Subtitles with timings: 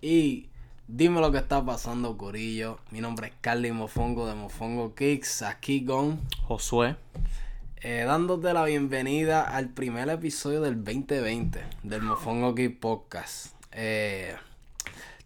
[0.00, 0.48] Y
[0.88, 2.78] dime lo que está pasando, Corillo.
[2.90, 6.96] Mi nombre es Carly Mofongo de Mofongo Kicks, aquí con Josué.
[7.82, 13.54] eh, dándote la bienvenida al primer episodio del 2020 del Mofongo Kicks Podcast.
[13.72, 14.34] Eh,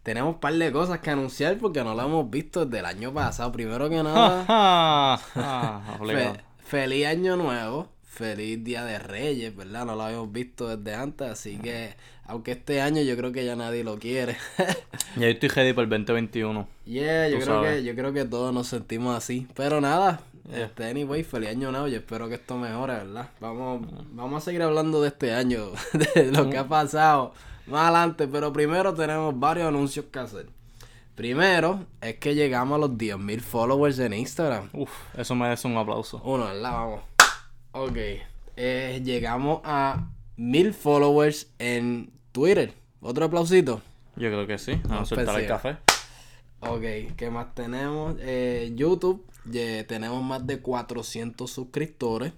[0.03, 3.13] tenemos un par de cosas que anunciar porque no lo hemos visto desde el año
[3.13, 3.51] pasado.
[3.51, 7.89] Primero que nada, Ah, ah, fe- feliz año nuevo.
[8.03, 9.83] Feliz Día de Reyes, ¿verdad?
[9.85, 13.55] No lo habíamos visto desde antes, así que, aunque este año yo creo que ya
[13.55, 14.37] nadie lo quiere.
[15.17, 16.67] Ya estoy ready para el 2021.
[16.83, 17.75] Yeah, yo Tú creo sabes.
[17.77, 19.47] que, yo creo que todos nos sentimos así.
[19.55, 20.19] Pero nada,
[20.53, 21.87] este anyway, feliz año nuevo.
[21.87, 23.29] Yo espero que esto mejore, ¿verdad?
[23.39, 25.71] Vamos, vamos a seguir hablando de este año,
[26.15, 27.33] de lo que ha pasado
[27.67, 28.27] más adelante.
[28.27, 30.47] Pero primero tenemos varios anuncios que hacer.
[31.15, 34.69] Primero es que llegamos a los 10.000 followers en Instagram.
[34.73, 36.21] Uf, eso merece un aplauso.
[36.25, 36.71] Uno, ¿verdad?
[36.73, 37.01] Vamos.
[37.71, 37.97] Ok.
[38.57, 42.73] Eh, llegamos a 1000 followers en Twitter.
[42.99, 43.81] Otro aplausito.
[44.17, 44.73] Yo creo que sí.
[44.89, 45.77] Vamos a soltar el café.
[46.59, 48.17] Ok, ¿qué más tenemos?
[48.19, 49.25] Eh, YouTube,
[49.87, 52.33] tenemos más de 400 suscriptores.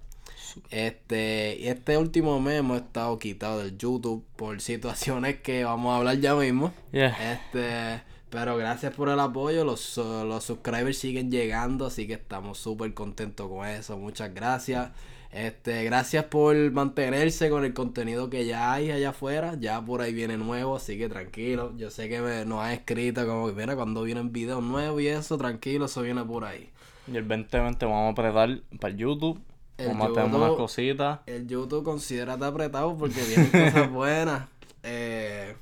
[0.69, 6.19] Este, este último mes hemos estado quitados del YouTube por situaciones que vamos a hablar
[6.19, 6.71] ya mismo.
[6.91, 7.33] Yeah.
[7.33, 12.93] Este, pero gracias por el apoyo, los, los subscribers siguen llegando, así que estamos súper
[12.93, 13.97] contentos con eso.
[13.97, 14.91] Muchas gracias.
[15.31, 19.55] Este, gracias por mantenerse con el contenido que ya hay allá afuera.
[19.59, 21.73] Ya por ahí viene nuevo, así que tranquilo.
[21.77, 25.07] Yo sé que me, nos han escrito como que mira cuando vienen videos nuevos y
[25.07, 26.69] eso, tranquilo, eso viene por ahí.
[27.11, 29.39] Y el 2020 vamos a apretar para el YouTube.
[29.77, 31.19] El vamos a tener unas YouTube- cositas.
[31.27, 34.47] El YouTube considérate apretado porque vienen cosas buenas.
[34.89, 35.53] Eh,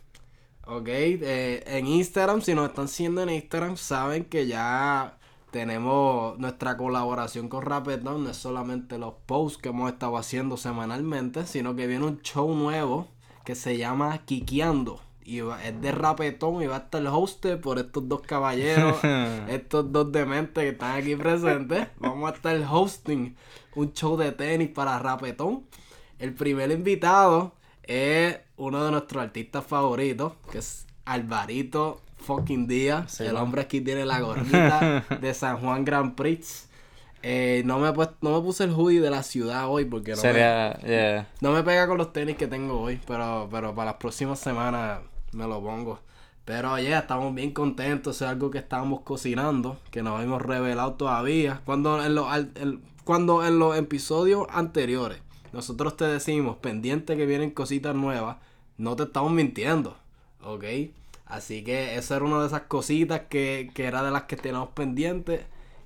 [0.67, 5.17] ok, eh, en Instagram, si nos están siguiendo en Instagram, saben que ya
[5.59, 8.25] tenemos nuestra colaboración con Rapetón.
[8.25, 12.53] No es solamente los posts que hemos estado haciendo semanalmente, sino que viene un show
[12.53, 13.07] nuevo
[13.45, 14.99] que se llama Kikiando.
[15.23, 18.97] Y va- es de Rapetón y va a estar hosted por estos dos caballeros,
[19.47, 21.88] estos dos dementes que están aquí presentes.
[21.99, 23.33] Vamos a estar hosting
[23.75, 25.63] un show de tenis para Rapetón.
[26.19, 33.12] El primer invitado es uno de nuestros artistas favoritos, que es Alvarito fucking Díaz.
[33.13, 36.68] Sí, el hombre aquí tiene la gorrita de San Juan Grand Prix.
[37.28, 37.91] Eh, no, me
[38.22, 41.28] no me puse el hoodie de la ciudad hoy porque no me, Sería, yeah.
[41.41, 45.00] no me pega con los tenis que tengo hoy, pero, pero para las próximas semanas
[45.31, 46.00] me lo pongo.
[46.46, 51.62] Pero oye, estamos bien contentos, es algo que estábamos cocinando, que no hemos revelado todavía.
[51.66, 55.19] Cuando en los, el- cuando en los episodios anteriores
[55.53, 58.38] nosotros te decimos pendiente que vienen cositas nuevas,
[58.78, 59.96] no te estamos mintiendo,
[60.44, 60.63] ¿ok?
[61.25, 64.69] Así que esa era una de esas cositas que, que era de las que teníamos
[64.69, 65.41] pendientes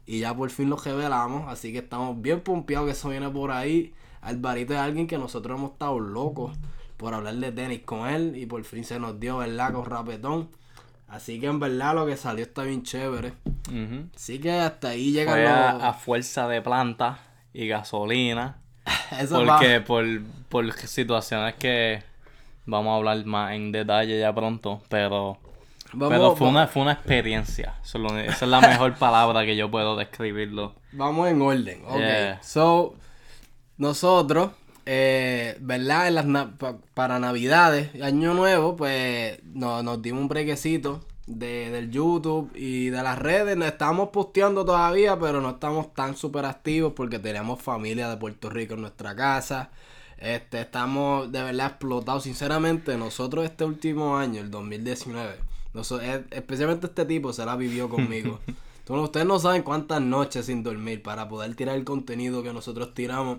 [0.05, 3.51] y ya por fin lo revelamos, así que estamos bien pompeados que eso viene por
[3.51, 3.93] ahí.
[4.21, 6.57] Alvarito es alguien que nosotros hemos estado locos
[6.97, 9.71] por hablar de tenis con él y por fin se nos dio, ¿verdad?
[9.71, 10.49] Con rapetón.
[11.07, 13.33] Así que en verdad lo que salió está bien chévere.
[13.69, 14.09] Ujú.
[14.13, 15.83] Así que hasta ahí llegan Fue a, los...
[15.83, 17.19] a fuerza de planta
[17.53, 18.57] y gasolina.
[19.19, 20.05] Eso va- Porque por,
[20.49, 22.03] por situaciones que
[22.69, 24.81] vamos a hablar más en detalle ya pronto.
[24.89, 25.37] Pero,
[25.91, 27.75] Vamos, pero fue, una, fue una experiencia.
[27.83, 30.75] Eso es lo- esa es la mejor palabra que yo puedo describirlo.
[30.91, 31.97] Vamos en orden, ok.
[31.97, 32.39] Yeah.
[32.43, 32.93] So,
[33.77, 34.51] nosotros,
[34.85, 36.07] eh, ¿verdad?
[36.07, 41.69] En las na- pa- para Navidades, Año Nuevo, pues no- nos dimos un brequecito de,
[41.69, 43.55] del YouTube y de las redes.
[43.57, 48.49] No estamos posteando todavía, pero no estamos tan súper activos porque tenemos familia de Puerto
[48.49, 49.69] Rico en nuestra casa.
[50.19, 52.23] Este, estamos de verdad explotados.
[52.23, 55.35] Sinceramente, nosotros este último año, el 2019,
[55.73, 58.39] noso- eh, especialmente este tipo se la vivió conmigo.
[58.89, 62.95] No- ustedes no saben cuántas noches sin dormir para poder tirar el contenido que nosotros
[62.95, 63.37] tiramos.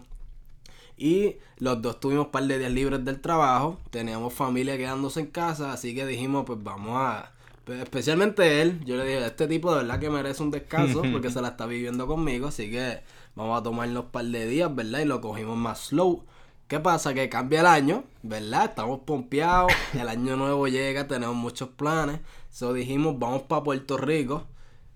[0.96, 3.78] Y los dos tuvimos un par de días libres del trabajo.
[3.90, 5.72] Teníamos familia quedándose en casa.
[5.72, 7.32] Así que dijimos, pues vamos a...
[7.64, 8.80] pues, especialmente él.
[8.84, 11.66] Yo le dije, este tipo de verdad que merece un descanso porque se la está
[11.66, 12.46] viviendo conmigo.
[12.48, 13.00] Así que
[13.34, 15.00] vamos a tomarnos un par de días, ¿verdad?
[15.00, 16.22] Y lo cogimos más slow.
[16.70, 17.12] ¿Qué pasa?
[17.14, 18.66] Que cambia el año, ¿verdad?
[18.66, 19.72] Estamos pompeados.
[19.92, 22.20] El año nuevo llega, tenemos muchos planes.
[22.48, 24.46] So dijimos, vamos para Puerto Rico.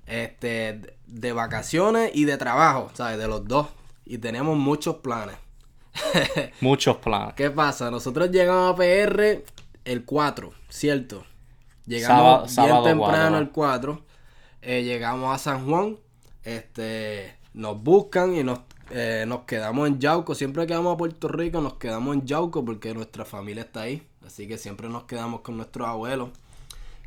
[0.07, 3.19] Este, de- vacaciones y de trabajo, ¿sabes?
[3.19, 3.67] De los dos.
[4.05, 5.37] Y tenemos muchos planes.
[6.61, 7.35] Muchos planes.
[7.35, 7.91] ¿Qué pasa?
[7.91, 9.45] Nosotros llegamos a PR
[9.85, 11.17] el 4, ¿cierto?
[11.19, 11.27] Sábado-
[11.87, 14.03] Llegamos bien sábado temprano 4, el 4.
[14.63, 15.97] Eh, llegamos a San Juan.
[16.45, 18.61] Este, nos buscan y nos,
[18.97, 20.37] eh, nos quedamos en Yauco.
[20.37, 24.07] Siempre que vamos a Puerto Rico nos quedamos en Yauco porque nuestra familia está ahí.
[24.25, 26.31] Así que siempre nos quedamos con nuestros abuelos.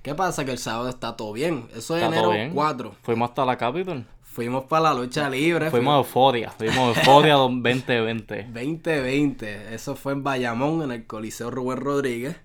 [0.04, 0.44] ¿Qué pasa?
[0.44, 1.70] Que el sábado está todo bien.
[1.74, 2.52] Eso es Está enero todo bien.
[2.54, 2.96] 4.
[3.04, 4.06] Fuimos hasta la Capitol.
[4.22, 5.72] Fuimos para la lucha libre.
[5.72, 6.52] Fuimos a Euforia.
[6.52, 8.44] Fuimos a Euforia 2020.
[8.54, 9.68] 2020.
[9.74, 12.36] Eso fue en Bayamón, en el Coliseo Rubén Rodríguez.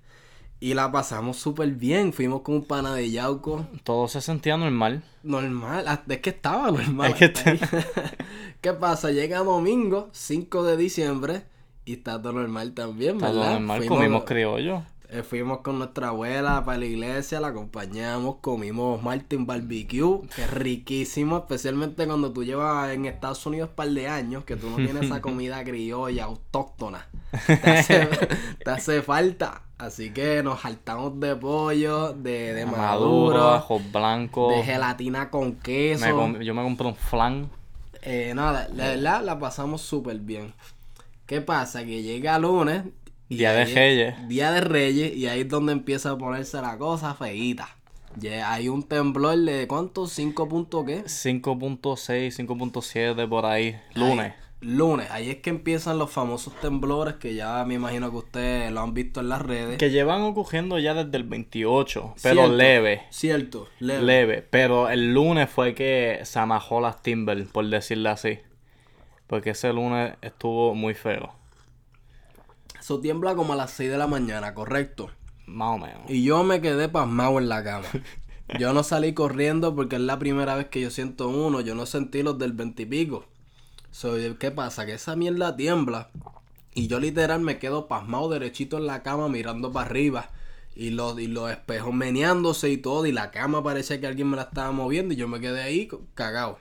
[0.63, 2.13] Y la pasamos súper bien.
[2.13, 3.67] Fuimos con un pana de Yauco.
[3.83, 5.03] Todo se sentía normal.
[5.25, 5.89] Normal.
[5.89, 7.15] hasta- Es que estaba normal.
[7.19, 7.61] Es que ahí.
[8.61, 9.11] ¿Qué pasa?
[9.11, 11.43] Llega domingo, 5 de diciembre.
[11.85, 13.53] Y está todo normal también, Todo ¿verdad?
[13.55, 13.79] normal.
[13.81, 14.85] Fuimos- Comimos criollo.
[15.13, 20.51] Eh, fuimos con nuestra abuela para la iglesia, la acompañamos, comimos Martin Barbecue, que es
[20.51, 24.77] riquísimo, especialmente cuando tú llevas en Estados Unidos un par de años, que tú no
[24.77, 27.07] tienes esa comida criolla, autóctona.
[27.47, 28.09] Te hace,
[28.65, 29.63] te hace falta.
[29.79, 34.55] Así que nos saltamos de pollo, de, de Maduro, maduro, ajos blancos.
[34.55, 36.07] de gelatina con queso.
[36.07, 37.51] Me com- yo me compré un flan.
[38.03, 40.55] Eh, nada, la verdad la pasamos súper bien.
[41.27, 41.85] ¿Qué pasa?
[41.85, 42.85] Que llega lunes.
[43.37, 44.29] Día de Reyes.
[44.29, 47.77] Día de Reyes y ahí es donde empieza a ponerse la cosa feíta.
[48.17, 50.05] Ya hay un temblor de ¿cuánto?
[50.05, 51.05] ¿5 puntos qué?
[51.05, 53.81] 5.6, 5.7 por ahí.
[53.95, 54.33] Lunes.
[54.33, 55.11] Ahí, lunes.
[55.11, 58.93] Ahí es que empiezan los famosos temblores que ya me imagino que ustedes lo han
[58.93, 59.79] visto en las redes.
[59.79, 62.15] Que llevan ocurriendo ya desde el 28.
[62.23, 63.03] Pero Cierto, leve.
[63.09, 64.03] Cierto, leve.
[64.03, 64.43] Leve.
[64.51, 68.41] Pero el lunes fue que se amajó las Timber, por decirlo así.
[69.27, 71.33] Porque ese lunes estuvo muy feo.
[72.83, 75.09] Eso tiembla como a las 6 de la mañana, correcto.
[75.47, 76.03] Más o menos.
[76.09, 77.87] Y yo me quedé pasmado en la cama.
[78.59, 81.61] Yo no salí corriendo porque es la primera vez que yo siento uno.
[81.61, 83.25] Yo no sentí los del veintipico.
[83.93, 84.85] So, ¿Qué pasa?
[84.85, 86.11] Que esa mierda tiembla.
[86.75, 90.31] Y yo literal me quedo pasmado derechito en la cama mirando para arriba.
[90.75, 93.07] Y los, y los espejos meneándose y todo.
[93.07, 95.15] Y la cama parecía que alguien me la estaba moviendo.
[95.15, 96.59] Y yo me quedé ahí cagado.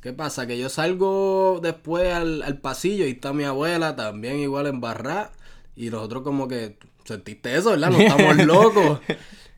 [0.00, 0.46] ¿Qué pasa?
[0.46, 5.32] Que yo salgo después al, al pasillo y está mi abuela también igual embarrada.
[5.78, 7.90] Y nosotros como que, ¿sentiste eso, verdad?
[7.90, 9.00] No estamos locos.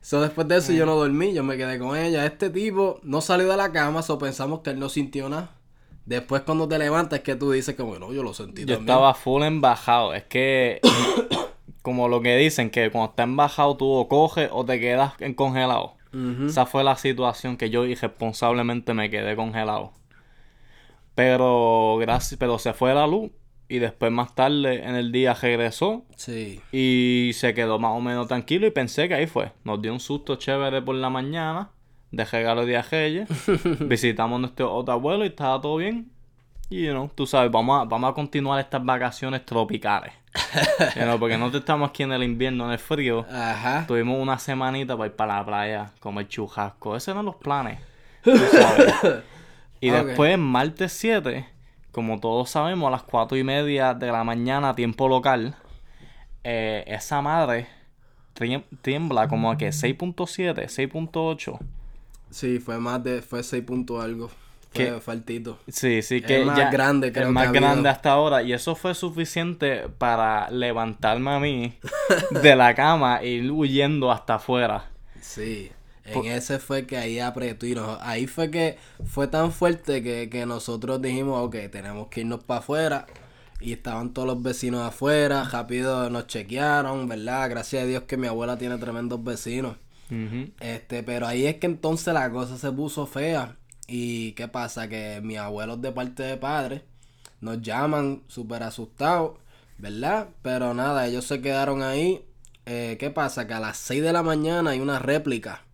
[0.03, 2.27] So, después de eso yo no dormí, yo me quedé con ella.
[2.27, 5.57] Este tipo no salió de la cama, so pensamos que él no sintió nada.
[6.05, 8.81] Después cuando te levantas es que tú dices que bueno, yo lo sentí Yo también.
[8.83, 10.13] estaba full embajado.
[10.13, 10.83] Es que,
[11.83, 15.33] como lo que dicen, que cuando estás embajado tú o coges o te quedas en
[15.33, 15.95] congelado.
[16.47, 19.93] Esa fue la situación que yo irresponsablemente me quedé congelado.
[21.15, 23.31] Pero, gracias, pero se fue la luz
[23.71, 26.61] y después más tarde en el día regresó Sí.
[26.73, 29.53] y se quedó más o menos tranquilo y pensé que ahí fue.
[29.65, 31.71] Nos dio un susto chévere por la mañana
[32.11, 33.29] de regalo de Reyes.
[33.81, 36.11] Visitamos nuestro otro abuelo y estaba todo bien.
[36.69, 40.13] Y, you know, tú sabes, vamos a, vamos a continuar estas vacaciones tropicales.
[40.97, 43.27] You know, porque no estamos aquí en el invierno, en el frío.
[43.31, 43.85] Ajá.
[43.89, 46.97] Tuvimos una semanita para ir para la playa, comer churrasco.
[46.97, 47.79] Esos eran los planes.
[49.81, 50.07] y Ok.
[50.07, 51.47] después, martes 7,
[52.01, 55.55] como todos sabemos, a las 4 y media de la mañana, tiempo local,
[56.45, 57.67] eh, esa madre
[58.35, 61.59] tiem- tiembla como que 6.7, 6.8.
[62.31, 64.31] Sí, fue más de, fue 6 puntos algo.
[64.73, 64.87] ¿Qué?
[64.87, 65.59] Fue faltito.
[65.69, 67.61] Sí, sí, que más ya- grande, creo el que más habido.
[67.67, 68.43] grande hasta ahora.
[68.43, 71.75] Y eso fue suficiente para levantarme a mí
[72.43, 74.85] de la cama e ir huyendo hasta afuera.
[75.21, 75.71] Sí.
[76.05, 80.29] En ese fue que ahí apretó y nos- ahí fue que fue tan fuerte que,
[80.31, 83.07] que nosotros dijimos, ok, tenemos que irnos para afuera.
[83.61, 87.51] Y estaban todos los vecinos afuera, rápido nos chequearon, ¿verdad?
[87.51, 89.77] Gracias a Dios que mi abuela tiene tremendos vecinos.
[90.61, 93.57] Este, pero ahí es que entonces la cosa se puso fea.
[93.87, 94.89] ¿Y qué pasa?
[94.89, 96.85] Que mis abuelos de parte de padre
[97.41, 99.33] nos llaman súper asustados,
[99.79, 100.29] ¿verdad?
[100.43, 102.25] Pero nada, ellos se quedaron ahí.
[102.67, 103.47] Eh, ¿Qué pasa?
[103.47, 105.65] Que a las 6 de la mañana hay una réplica.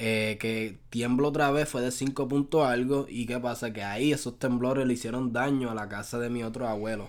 [0.00, 3.06] Eh, que tiembla otra vez, fue de 5 puntos algo.
[3.08, 3.72] Y qué pasa?
[3.72, 7.08] Que ahí esos temblores le hicieron daño a la casa de mi otro abuelo.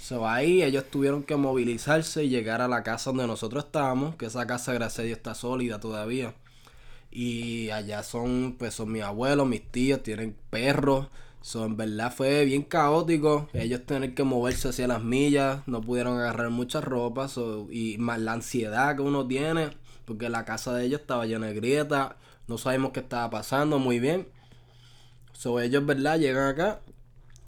[0.00, 4.26] So, ahí ellos tuvieron que movilizarse y llegar a la casa donde nosotros estábamos, que
[4.26, 6.34] esa casa, gracias a Dios, está sólida todavía.
[7.10, 11.08] Y allá son, pues son mis abuelos, mis tíos, tienen perros.
[11.40, 13.48] So, en verdad fue bien caótico.
[13.52, 17.28] Ellos tener que moverse hacia las millas, no pudieron agarrar mucha ropa.
[17.28, 19.70] so, y más la ansiedad que uno tiene,
[20.04, 22.12] porque la casa de ellos estaba llena de grietas.
[22.48, 24.26] No sabemos qué estaba pasando muy bien.
[25.32, 26.18] So, ellos, ¿verdad?
[26.18, 26.80] Llegan acá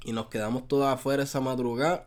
[0.04, 2.06] y nos quedamos todos afuera esa madrugada.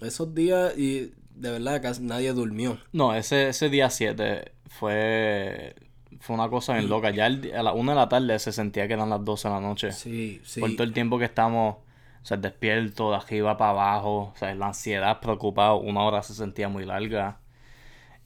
[0.00, 2.78] Esos días y de verdad casi nadie durmió.
[2.92, 5.74] No, ese, ese día 7 fue,
[6.20, 7.10] fue una cosa bien loca.
[7.10, 9.54] Ya el a las 1 de la tarde se sentía que eran las 12 de
[9.54, 9.92] la noche.
[9.92, 10.60] Sí, sí.
[10.60, 11.76] Por todo el tiempo que estamos
[12.22, 14.32] o sea, despiertos, de arriba para abajo.
[14.34, 15.76] O sea, la ansiedad, preocupado.
[15.76, 17.39] Una hora se sentía muy larga.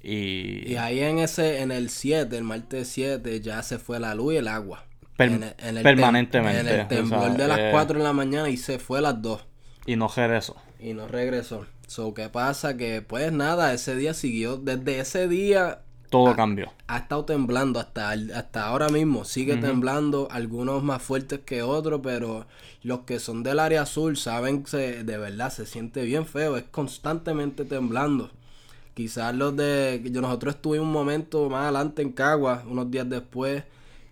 [0.04, 4.14] Y, Y ahí en ese, en el 7, el martes 7, ya se fue la
[4.14, 4.84] luz y el agua.
[5.16, 7.68] Per- En el- en el tem- permanentemente, En el o temblor sea, de las eh,
[7.73, 9.40] 4 de la mañana y se fue a las 2.
[9.87, 10.56] y no regresó.
[10.80, 11.66] Y no regresó.
[11.87, 12.76] So, ¿qué pasa?
[12.76, 14.56] Que pues nada, ese día siguió.
[14.56, 15.80] Desde ese día
[16.11, 16.73] Todo cambió.
[16.87, 19.25] ha estado temblando hasta, hasta ahora mismo.
[19.25, 22.46] Sigue temblando, algunos más fuertes que otros, pero
[22.82, 26.56] los que son del área azul saben que se- de verdad se siente bien feo.
[26.56, 28.30] Es constantemente temblando.
[28.94, 30.02] Quizás los de...
[30.04, 33.64] Yo, nosotros estuvimos un momento más adelante en Cagua, unos días después,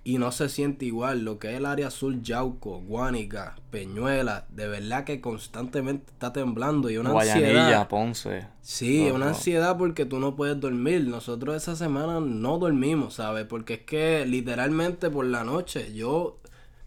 [0.04, 1.24] y no se siente igual.
[1.24, 6.90] Lo que es el área azul, Yauco, Guánica, Peñuela, de verdad que constantemente está temblando
[6.90, 7.88] y una Guayanilla, ansiedad.
[7.88, 8.46] Ponce.
[8.60, 11.06] Sí, una ansiedad porque tú no puedes dormir.
[11.06, 13.46] Nosotros esa semana no dormimos, ¿sabes?
[13.46, 16.38] Porque es que literalmente por la noche yo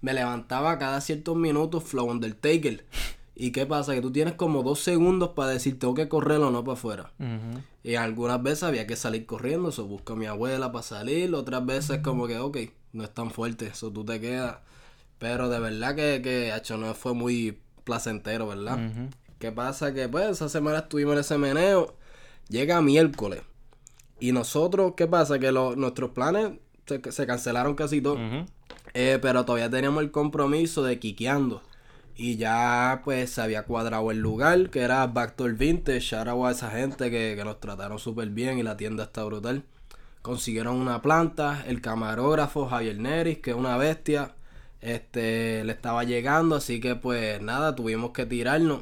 [0.02, 2.84] me levantaba cada ciertos minutos Flow Undertaker.
[3.36, 3.94] ¿Y qué pasa?
[3.94, 7.12] Que tú tienes como dos segundos para decir tengo que correr o no para afuera.
[7.84, 11.66] Y algunas veces había que salir corriendo, eso busco a mi abuela para salir, otras
[11.66, 12.58] veces como que, ok,
[12.94, 14.58] no es tan fuerte, eso tú te quedas.
[15.20, 18.78] Pero de verdad que, que hecho, no fue muy placentero, ¿verdad?
[19.38, 19.94] ¿Qué pasa?
[19.94, 21.96] Que pues esa semana estuvimos en ese meneo,
[22.48, 23.42] llega miércoles.
[24.20, 25.40] Y nosotros, ¿qué pasa?
[25.40, 26.54] Que lo- nuestros planes
[26.86, 28.18] se, se cancelaron casi todos.
[28.94, 31.62] Eh, pero todavía teníamos el compromiso de quiqueando.
[32.18, 36.00] Y ya pues se había cuadrado el lugar, que era Backdoor Vintage.
[36.00, 39.24] Shout out a esa gente que, que nos trataron súper bien y la tienda está
[39.24, 39.64] brutal.
[40.22, 44.34] Consiguieron una planta, el camarógrafo Javier Neris, que es una bestia,
[44.82, 48.82] este le estaba llegando, así que pues nada, tuvimos que tirarnos.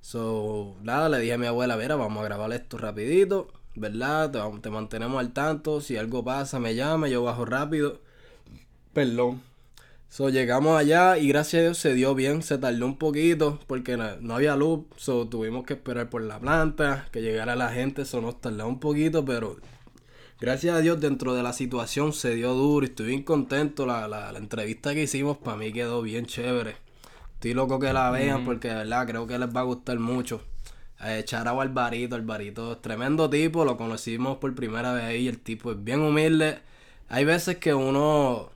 [0.00, 4.30] So, nada, le dije a mi abuela, mira, vamos a grabar esto rapidito, ¿verdad?
[4.32, 8.00] Te, te mantenemos al tanto, si algo pasa me llama, yo bajo rápido.
[8.92, 9.42] Perdón.
[10.12, 13.96] So, llegamos allá y gracias a Dios se dio bien, se tardó un poquito porque
[13.96, 18.20] no, había luz, so tuvimos que esperar por la planta, que llegara la gente, eso
[18.20, 19.56] nos tardó un poquito, pero
[20.38, 24.06] gracias a Dios dentro de la situación se dio duro y estoy bien contento, la,
[24.06, 26.76] la, la entrevista que hicimos para mí quedó bien chévere.
[27.36, 30.42] Estoy loco que la vean porque de verdad creo que les va a gustar mucho.
[31.02, 35.72] Echar agua Alvarito, Alvarito es tremendo tipo, lo conocimos por primera vez ahí, el tipo
[35.72, 36.58] es bien humilde.
[37.08, 38.52] Hay veces que uno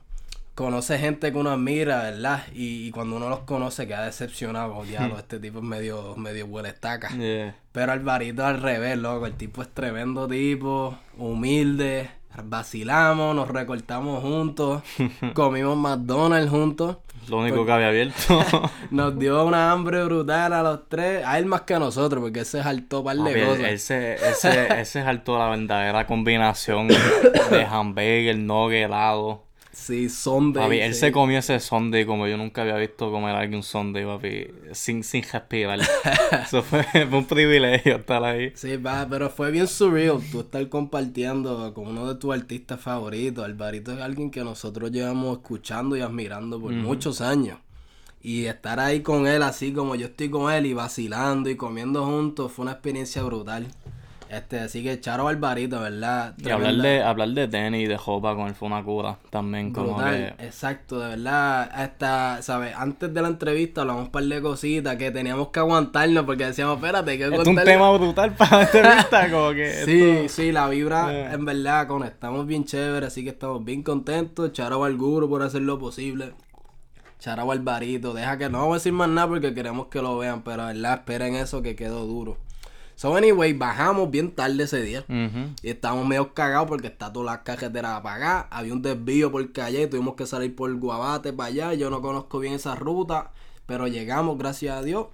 [0.57, 2.41] conoce gente que uno admira, ¿verdad?
[2.51, 6.69] Y, y cuando uno los conoce queda decepcionado, diablo, este tipo es medio, medio huele
[6.69, 7.09] estaca.
[7.09, 7.55] Yeah.
[7.71, 12.09] Pero Alvarito al revés, loco, el tipo es tremendo tipo, humilde,
[12.43, 14.81] vacilamos, nos recortamos juntos,
[15.35, 16.97] comimos McDonald's juntos.
[17.29, 18.43] Lo único que había abierto.
[18.89, 22.39] Nos dio una hambre brutal a los tres, a él más que a nosotros, porque
[22.39, 23.65] él se saltó par de cosas.
[23.65, 26.87] ese, ese, ese es alto la verdadera combinación
[27.51, 29.46] de hamburger, nugget, helado.
[29.77, 30.63] Sí, Sunday.
[30.63, 31.01] Papi, él sí.
[31.01, 34.47] se comió ese sundae como yo nunca había visto comer a alguien un sundae, papi,
[34.73, 35.79] sin, sin respirar.
[36.43, 38.51] Eso fue, fue un privilegio estar ahí.
[38.55, 43.45] Sí, va, pero fue bien surreal tú estar compartiendo con uno de tus artistas favoritos.
[43.45, 47.59] Alvarito es alguien que nosotros llevamos escuchando y admirando por muchos años.
[48.19, 52.03] Y estar ahí con él así como yo estoy con él y vacilando y comiendo
[52.03, 53.67] juntos fue una experiencia brutal.
[54.29, 56.33] Este, así que Charo Alvarito, ¿verdad?
[56.37, 59.71] Y hablar de, hablar de tenis y de jopa con él fue una cura también,
[59.71, 60.33] como que...
[60.39, 62.75] exacto, de verdad, hasta, ¿sabes?
[62.75, 66.75] Antes de la entrevista hablamos un par de cositas que teníamos que aguantarnos porque decíamos,
[66.75, 69.71] espérate, que Es un tema brutal para la entrevista, como que...
[69.85, 71.33] Sí, esto- sí, la vibra, Eh.
[71.33, 74.51] en verdad, conectamos bien chévere, así que estamos bien contentos.
[74.51, 76.33] Charao al Guru por hacer lo posible.
[77.19, 80.17] Charao al Barito, deja que no vamos a decir más nada porque queremos que lo
[80.17, 82.37] vean, pero verdad esperen eso que quedó duro.
[82.97, 85.05] So, anyway, bajamos bien tarde ese día.
[85.61, 88.47] Y estábamos medio cagados porque está todas las carreteras apagadas.
[88.49, 91.73] Había un desvío por calle, tuvimos que salir por Guabate para allá.
[91.75, 93.29] Yo no conozco bien esa ruta,
[93.67, 95.05] pero llegamos, gracias a Dios.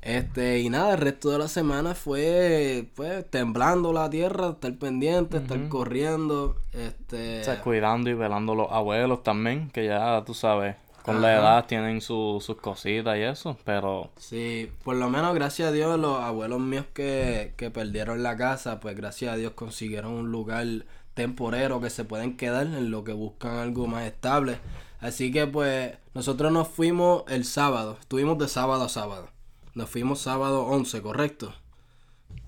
[0.00, 5.36] Este, y nada, el resto de la semana fue pues temblando la tierra, estar pendiente,
[5.36, 6.56] estar corriendo.
[6.72, 11.34] Este, O sea, cuidando y velando los abuelos también, que ya, tú sabes, con la
[11.34, 14.10] edad tienen su- sus cositas y eso, pero...
[14.16, 18.80] Sí, por lo menos gracias a Dios los abuelos míos que, que perdieron la casa,
[18.80, 20.66] pues gracias a Dios consiguieron un lugar
[21.14, 24.58] temporero que se pueden quedar en lo que buscan algo más estable.
[25.00, 29.28] Así que pues nosotros nos fuimos el sábado, estuvimos de sábado a sábado.
[29.74, 31.54] Nos fuimos sábado 11, ¿correcto?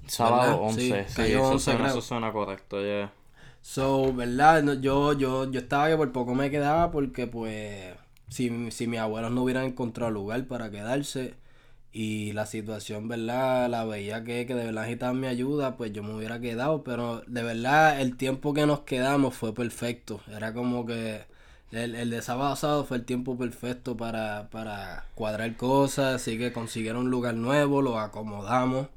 [0.06, 0.74] Sábado ¿Verdad?
[0.78, 3.12] Sí, 11, sí, cayó eso, 11 suena, eso suena correcto, ya.
[3.62, 4.62] So, ¿verdad?
[4.62, 7.94] No, Yo, yo, yo estaba que por poco me quedaba porque pues
[8.34, 11.34] si, si mis abuelos no hubieran encontrado lugar para quedarse
[11.92, 13.68] y la situación, ¿verdad?
[13.70, 17.22] La veía que, que de verdad necesitaban mi ayuda, pues yo me hubiera quedado, pero
[17.26, 20.20] de verdad el tiempo que nos quedamos fue perfecto.
[20.28, 21.22] Era como que
[21.72, 27.04] el, el de sábado fue el tiempo perfecto para, para cuadrar cosas, así que consiguieron
[27.06, 28.88] un lugar nuevo, lo acomodamos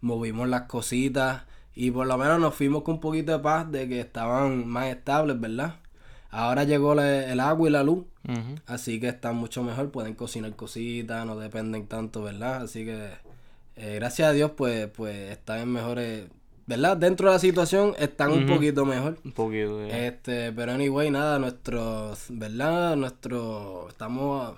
[0.00, 3.88] movimos las cositas y por lo menos nos fuimos con un poquito de paz de
[3.88, 5.76] que estaban más estables, ¿verdad?
[6.30, 8.04] Ahora llegó la- el agua y la luz,
[8.66, 12.62] así que están mucho mejor, pueden cocinar cositas, no dependen tanto, ¿verdad?
[12.62, 13.08] Así que
[13.76, 16.26] eh, gracias a Dios pues pues están en mejores,
[16.66, 16.96] ¿verdad?
[16.98, 19.16] Dentro de la situación están un poquito mejor.
[19.24, 20.06] Un poquito, ya.
[20.06, 22.94] Este, pero anyway, nada, nuestros, ¿verdad?
[22.96, 24.54] Nuestro, estamos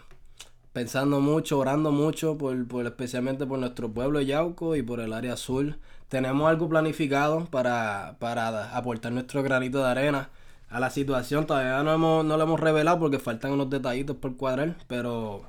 [0.73, 5.35] pensando mucho, orando mucho, por, por especialmente por nuestro pueblo Yauco y por el área
[5.35, 5.79] azul.
[6.09, 10.31] tenemos algo planificado para, para aportar nuestro granito de arena
[10.71, 11.47] a la situación.
[11.47, 15.43] Todavía no, hemos, no lo hemos revelado porque faltan unos detallitos por cuadrar, pero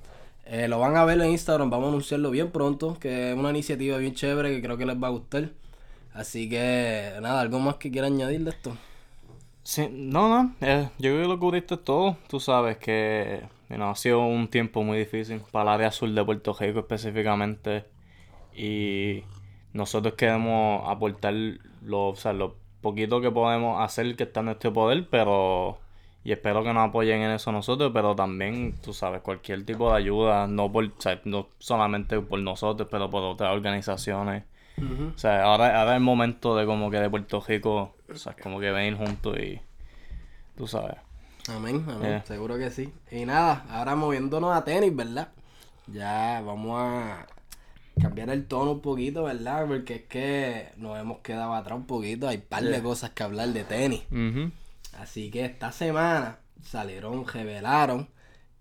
[0.46, 1.70] eh, lo van a ver en Instagram.
[1.70, 5.02] Vamos a anunciarlo bien pronto, que es una iniciativa bien chévere que creo que les
[5.02, 5.52] va a gustar.
[6.14, 8.76] Así que, nada, ¿algo más que quiera añadir de esto?
[9.64, 12.18] Sí, no, no, eh, yo creo que lo cubriste todo.
[12.28, 16.26] Tú sabes que you ha sido un tiempo muy difícil para el área sur de
[16.26, 17.86] Puerto Rico específicamente.
[18.56, 19.24] Y
[19.74, 21.34] nosotros queremos aportar
[21.82, 22.34] lo, o sea,
[22.82, 25.78] poquito que podemos hacer que está en nuestro poder, pero...
[26.24, 29.98] Y espero que nos apoyen en eso nosotros, pero también, tú sabes, cualquier tipo de
[29.98, 34.44] ayuda, no, por, o sea, no solamente por nosotros, pero por otras organizaciones.
[34.78, 38.36] O sea, ahora, ahora es el momento de como que de Puerto Rico, o sea,
[38.42, 39.60] como que venir juntos y
[40.56, 40.98] tú sabes.
[41.50, 42.94] Amén, amén, seguro que sí.
[43.12, 45.30] Y nada, ahora moviéndonos a tenis, ¿verdad?
[45.88, 47.26] Ya vamos a
[48.00, 49.66] cambiar el tono un poquito, ¿verdad?
[49.68, 53.24] Porque es que nos hemos quedado atrás un poquito, hay un par de cosas que
[53.24, 54.02] hablar de tenis.
[54.98, 58.08] Así que esta semana salieron, revelaron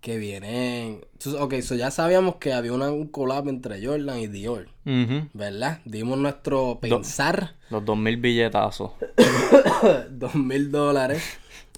[0.01, 1.05] que vienen.
[1.39, 4.67] Ok, so ya sabíamos que había una, un collab entre Jordan y Dior.
[5.33, 5.79] ¿Verdad?
[5.85, 7.55] Dimos nuestro pensar.
[7.69, 8.91] los dos mil billetazos.
[10.09, 11.23] dos mil dólares.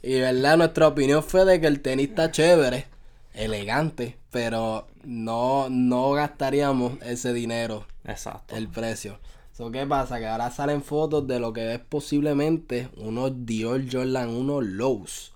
[0.02, 2.88] Y verdad, nuestra opinión fue de que el tenis está chévere,
[3.34, 7.86] elegante, pero no, no gastaríamos ese dinero.
[8.06, 8.56] Exacto.
[8.56, 9.20] El precio.
[9.52, 10.20] So, ¿Qué pasa?
[10.20, 15.34] Que ahora salen fotos de lo que es posiblemente unos Dior Jordan 1 Lows.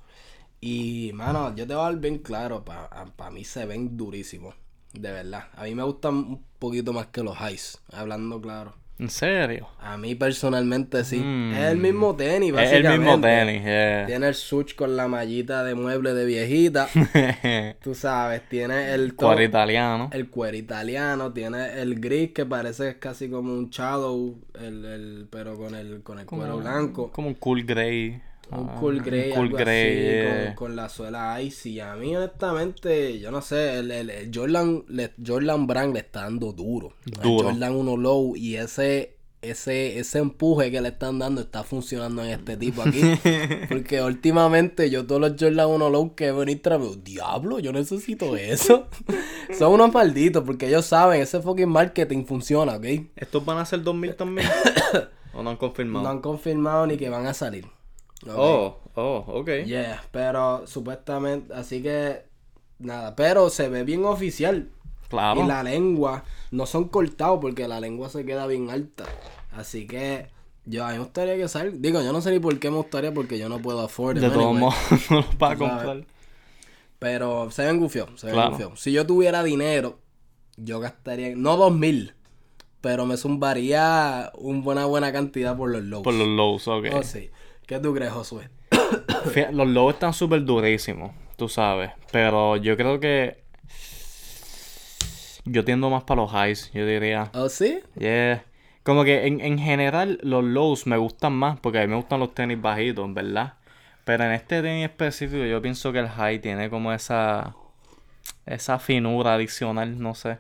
[0.60, 4.56] Y, mano, yo te voy a dar bien claro, para mí se ven durísimos.
[4.94, 5.50] De verdad.
[5.56, 8.74] A mí me gustan un poquito más que los highs, hablando claro.
[9.00, 9.68] ¿En serio?
[9.80, 11.18] A mí personalmente sí.
[11.18, 11.54] Mm.
[11.54, 12.88] Es el mismo tenis, básicamente.
[12.88, 14.06] Es el mismo tenis, yeah.
[14.08, 16.90] Tiene el switch con la mallita de mueble de viejita.
[17.84, 19.14] Tú sabes, tiene el...
[19.14, 20.10] Cuero italiano.
[20.12, 21.32] El cuero italiano.
[21.32, 26.18] Tiene el gris que parece casi como un shadow, el, el, pero con el, con
[26.18, 27.12] el cuero blanco.
[27.12, 28.20] Como un cool gray.
[28.50, 31.82] Un ah, cool grey, cool grey con, la suela icy.
[31.82, 34.86] A mí, honestamente, yo no sé, el, el, Jordan,
[35.26, 36.94] Jordan Brand le está dando duro.
[37.22, 37.50] duro.
[37.50, 42.30] Jordan 1 Low y ese, ese, ese empuje que le están dando está funcionando en
[42.30, 43.02] este tipo aquí.
[43.70, 48.88] Porque últimamente yo todos los Jordan 1 Low que venir traigo, diablo, yo necesito eso.
[49.58, 52.86] Son unos malditos porque ellos saben, ese fucking marketing funciona, ¿ok?
[53.16, 54.48] ¿Estos van a ser 2000 también?
[55.34, 56.04] ¿O no han confirmado?
[56.04, 57.66] No han confirmado ni que van a salir.
[58.26, 59.50] Oh, oh, ok.
[59.66, 62.24] Yeah, pero supuestamente, así que
[62.80, 64.70] nada, pero se ve bien oficial.
[65.10, 65.42] Claro.
[65.42, 69.06] Y la lengua no son cortados porque la lengua se queda bien alta.
[69.52, 70.28] Así que
[70.66, 71.78] yo a mí me gustaría que salga.
[71.80, 74.20] Digo, yo no sé ni por qué me gustaría porque yo no puedo afford.
[74.20, 74.76] De todos modos,
[75.10, 76.06] no lo a comprar.
[77.00, 78.80] Pero se ven gufios, se ven gufios.
[78.82, 80.00] Si yo tuviera dinero,
[80.58, 82.16] yo gastaría, no dos mil,
[82.82, 86.04] pero me zumbaría una buena, buena cantidad por los lows.
[86.04, 86.86] Por los lows, ok.
[86.94, 87.30] Oh, sí.
[87.68, 88.50] ¿Qué tú crees, Josué?
[89.52, 91.92] los lobos están súper durísimos, tú sabes.
[92.14, 93.44] Pero yo creo que.
[95.44, 97.30] Yo tiendo más para los highs, yo diría.
[97.34, 97.80] ¿Oh, sí?
[98.00, 98.46] Yeah.
[98.84, 102.22] Como que en, en general los lows me gustan más porque a mí me gustan
[102.22, 103.56] los tenis bajitos, ¿verdad?
[104.06, 107.54] Pero en este tenis específico yo pienso que el high tiene como esa.
[108.46, 110.38] Esa finura adicional, no sé.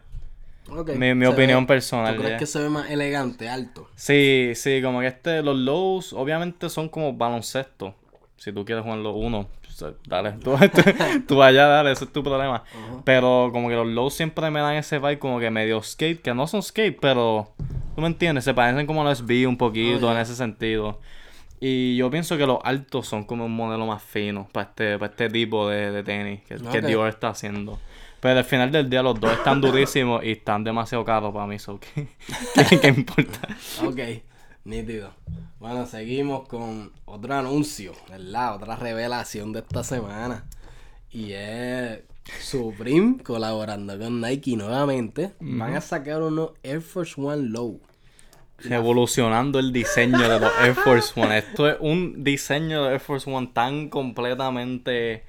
[0.69, 2.15] Mi, opinión personal.
[2.15, 3.89] ¿Tú crees que se ve más elegante, alto?
[3.95, 7.95] Sí, sí, como que este, los lows obviamente son como baloncesto.
[8.37, 10.55] Si tú quieres jugar los uno, pues, dale, tú,
[11.27, 12.63] tú allá, dale, ese es tu problema.
[13.03, 16.33] Pero como que los lows siempre me dan ese vibe como que medio skate, que
[16.33, 17.51] no son skate, pero
[17.95, 20.99] tú me entiendes, se parecen como los SB un poquito en ese sentido.
[21.59, 25.11] Y yo pienso que los altos son como un modelo más fino para este, para
[25.11, 27.79] este tipo de, tenis que, que Dior está haciendo.
[28.19, 31.59] Pero al final del día los dos están durísimos y están demasiado caros para mí,
[31.59, 32.07] so ¿qué,
[32.81, 33.47] qué, importa?
[33.85, 34.23] ok,
[34.63, 35.13] nítido.
[35.59, 38.55] Bueno, seguimos con otro anuncio, ¿verdad?
[38.55, 40.45] Otra revelación de esta semana.
[41.11, 42.01] Y es
[42.41, 45.33] Supreme colaborando con Nike nuevamente.
[45.39, 47.79] Van a sacar unos Air Force One Low.
[48.59, 51.37] Revolucionando el diseño de los Air Force One.
[51.37, 55.23] Esto es un diseño de Air Force One tan completamente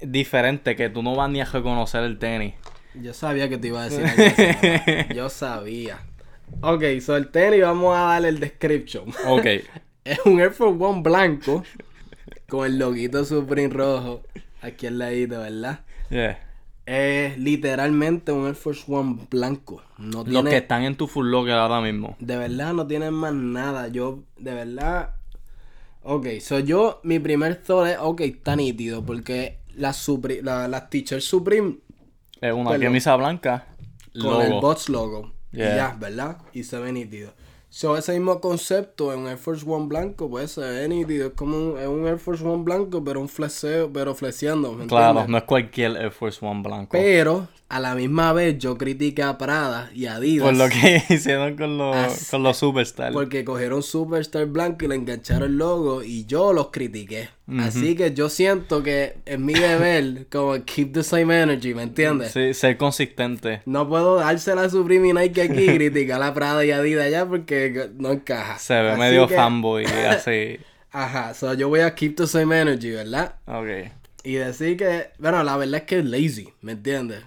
[0.00, 2.54] diferente que tú no vas ni a reconocer el tenis.
[2.94, 6.00] Yo sabía que te iba a decir algo Yo sabía.
[6.60, 9.08] Ok, so el tenis vamos a darle el description.
[9.26, 9.46] Ok.
[10.04, 11.64] es un Air Force One blanco
[12.48, 14.22] con el loguito Supreme rojo
[14.60, 15.80] aquí al ladito, ¿verdad?
[16.10, 16.38] Yeah.
[16.84, 19.82] Es literalmente un Air Force One blanco.
[19.98, 22.16] No Los que están en tu full locker ahora mismo.
[22.18, 23.88] De verdad no tienen más nada.
[23.88, 25.14] Yo, de verdad.
[26.02, 29.94] Ok, so yo, mi primer thought es, ok, está nítido, porque la,
[30.42, 31.78] la, la Teacher Supreme.
[32.40, 33.66] Es una camisa blanca.
[34.20, 35.32] Con el Bots logo.
[35.52, 36.38] Y ya, ¿verdad?
[36.52, 37.32] Y se ve nítido.
[37.68, 41.28] So, ese mismo concepto en un Air Force One blanco, pues se ve nítido.
[41.28, 44.86] Es como un, es un Air Force One blanco, pero un flexeo, pero flexeando, ¿me
[44.86, 46.88] Claro, no es cualquier Air Force One blanco.
[46.92, 50.44] Pero, a la misma vez, yo critiqué a Prada y a Adidas.
[50.46, 53.14] Por lo que hicieron con los, con los Superstars.
[53.14, 57.30] Porque cogieron Superstar blanco y le engancharon el logo y yo los critiqué.
[57.58, 62.32] Así que yo siento que es mi deber como keep the same energy, ¿me entiendes?
[62.32, 63.62] Sí, ser consistente.
[63.66, 67.88] No puedo dársela a Supreme Nike aquí y criticar a Prada y Adidas allá porque
[67.96, 68.58] no encaja.
[68.58, 70.58] Se ve Así medio que- fanboy así.
[70.90, 73.36] Ajá, so yo voy a keep the same energy, ¿verdad?
[73.46, 73.90] Ok.
[74.24, 77.20] Y decir que, bueno, la verdad es que es lazy, ¿me entiendes?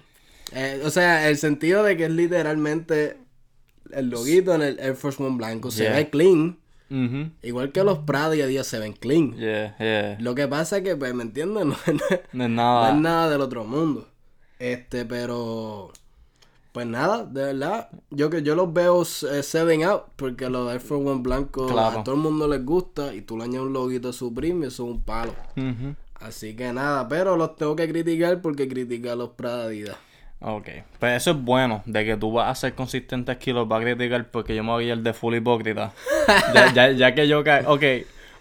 [0.58, 3.18] Eh, o sea, el sentido de que es literalmente
[3.92, 5.92] el loguito en el Air Force One blanco se Yeah.
[5.96, 7.32] ve clean, Mhm.
[7.42, 9.34] igual que los Prada y Adidas se ven clean.
[9.36, 10.16] Yeah, yeah.
[10.20, 11.64] Lo que pasa es que, pues, ¿me entiendes?
[11.66, 12.90] No, es- No es no nada.
[12.90, 14.08] es nada del otro mundo.
[14.58, 15.92] Este, pero...
[16.72, 20.80] Pues nada, de verdad, yo que yo los veo eh, selling out porque los Air
[20.80, 22.00] Force One blancos Claro.
[22.00, 24.68] a todo el mundo les gusta y tú le añades un loguito de Supreme y
[24.68, 25.32] eso es un palo.
[25.56, 25.94] Ujú.
[26.16, 29.96] Así que nada, pero los tengo que criticar porque criticar a los Prada Adidas.
[30.40, 30.68] Ok.
[30.98, 33.84] Pues eso es bueno, de que tú vas a ser consistente aquí, los vas a
[33.84, 35.92] criticar porque yo me voy a ir de full hipócrita.
[36.54, 37.62] ya, ya, ya que yo ca...
[37.66, 37.82] Ok.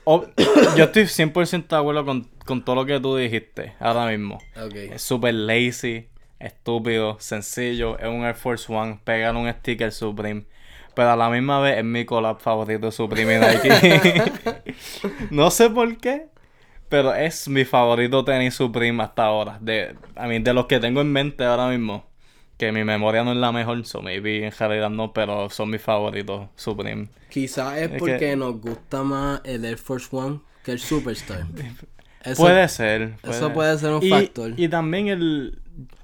[0.77, 4.37] Yo estoy 100% de acuerdo con, con todo lo que tú dijiste ahora mismo.
[4.55, 4.75] Ok.
[4.75, 7.97] Es súper lazy, estúpido, sencillo.
[7.97, 10.45] Es un Air Force One, pegar un sticker Supreme.
[10.93, 14.21] Pero a la misma vez es mi collab favorito Supreme y Nike.
[15.31, 16.27] no sé por qué,
[16.89, 19.57] pero es mi favorito tenis Supreme hasta ahora.
[19.61, 22.05] De, a mí, de los que tengo en mente ahora mismo.
[22.57, 25.81] Que mi memoria no es la mejor, so maybe en realidad no, pero son mis
[25.81, 27.09] favoritos Supreme.
[27.29, 31.45] Quizás es Es porque que- nos gusta más el Air Force One que el Superstar.
[32.23, 33.13] Eso, puede ser.
[33.21, 34.53] eso puede ser un y, factor.
[34.57, 35.59] Y también el...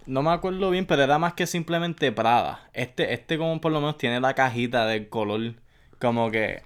[0.05, 2.69] No me acuerdo bien, pero era más que simplemente Prada.
[2.73, 5.55] Este, este como por lo menos tiene la cajita del color
[5.99, 6.61] como que...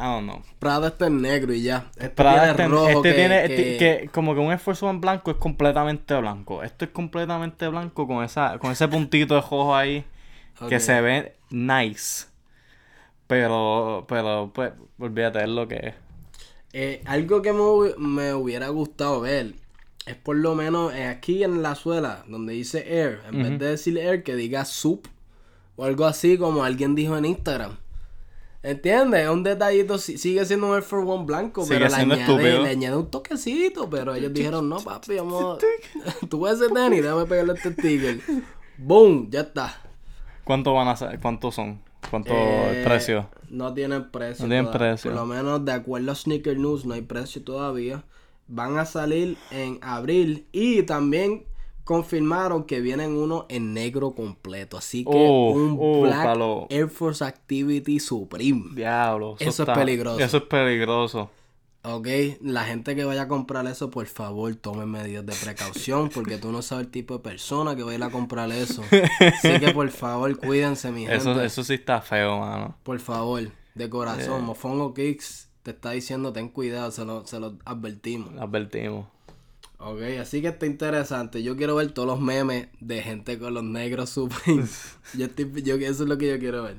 [0.00, 0.42] I don't know.
[0.58, 1.90] Prada está en negro y ya.
[1.96, 3.46] Este Prada tiene rojo este que, tiene...
[3.46, 6.62] que- este- que como que un Force One blanco es completamente blanco.
[6.62, 10.04] Esto es completamente blanco con esa con ese puntito de rojo ahí.
[10.68, 12.26] Que se ve nice.
[13.26, 15.94] Pero, pero, pues, olvídate, es lo que es.
[16.72, 17.60] Eh, algo que me,
[17.98, 19.54] me hubiera gustado ver
[20.06, 23.66] es por lo menos eh, aquí en la suela, donde dice Air, en vez de
[23.68, 25.06] decir Air, que diga Sup
[25.76, 27.76] o algo así como alguien dijo en Instagram.
[28.62, 29.22] ¿Entiendes?
[29.22, 32.58] Es un detallito, si- sigue siendo un Air Force One blanco, Sigue pero le añade,
[32.62, 35.58] le añade un toquecito, pero ellos dijeron, no papi, vamos,
[36.28, 38.20] tú ves ese tenis, déjame pegarle este sticker.
[38.76, 39.80] Boom, ya está.
[40.44, 41.18] ¿Cuánto van a ser?
[41.20, 41.80] ¿Cuántos son?
[42.10, 43.28] ¿Cuánto Eh, precio?
[43.48, 44.44] No tienen precio.
[44.44, 44.90] No tienen todavía.
[44.92, 45.10] precio.
[45.10, 48.04] Por lo menos de acuerdo a Sneaker News no hay precio todavía.
[48.46, 51.44] Van a salir en abril y también
[51.90, 54.78] confirmaron que vienen uno en negro completo.
[54.78, 56.68] Así que Oh, un oh, Black palo.
[56.70, 58.76] Air Force Activity Supreme.
[58.76, 59.34] Diablo.
[59.40, 60.20] Eso es peligroso.
[60.20, 61.30] Eso es peligroso.
[61.82, 62.06] Ok,
[62.42, 66.52] la gente que vaya a comprar eso, por favor, tomen medidas de precaución porque tú
[66.52, 68.84] no sabes el tipo de persona que va a ir a comprar eso.
[69.18, 71.16] Así que por favor, cuídense, mi gente.
[71.16, 72.76] Eso, eso sí está feo, mano.
[72.84, 77.56] Por favor, de corazón, Mofongo Kicks te está diciendo ten cuidado, se lo, se lo
[77.64, 78.30] advertimos.
[78.38, 79.06] Advertimos.
[79.82, 81.42] Ok, así que está interesante.
[81.42, 84.66] Yo quiero ver todos los memes de gente con los negros Supreme.
[85.16, 86.76] yo estoy, yo, eso es lo que yo quiero ver.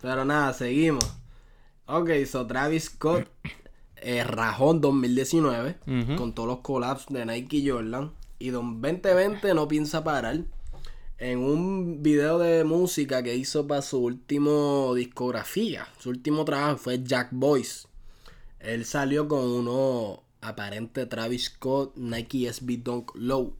[0.00, 1.04] Pero nada, seguimos.
[1.86, 3.28] Ok, so Travis Scott,
[3.96, 6.16] eh, Rajón 2019, Ujú.
[6.16, 8.12] con todos los collabs de Nike y Jordan.
[8.40, 10.40] Y Don 2020 no piensa parar.
[11.18, 17.00] En un video de música que hizo para su último discografía, su último trabajo fue
[17.04, 17.86] Jack Boys.
[18.58, 23.54] Él salió con uno aparente Travis Scott Nike SB Dunk Low.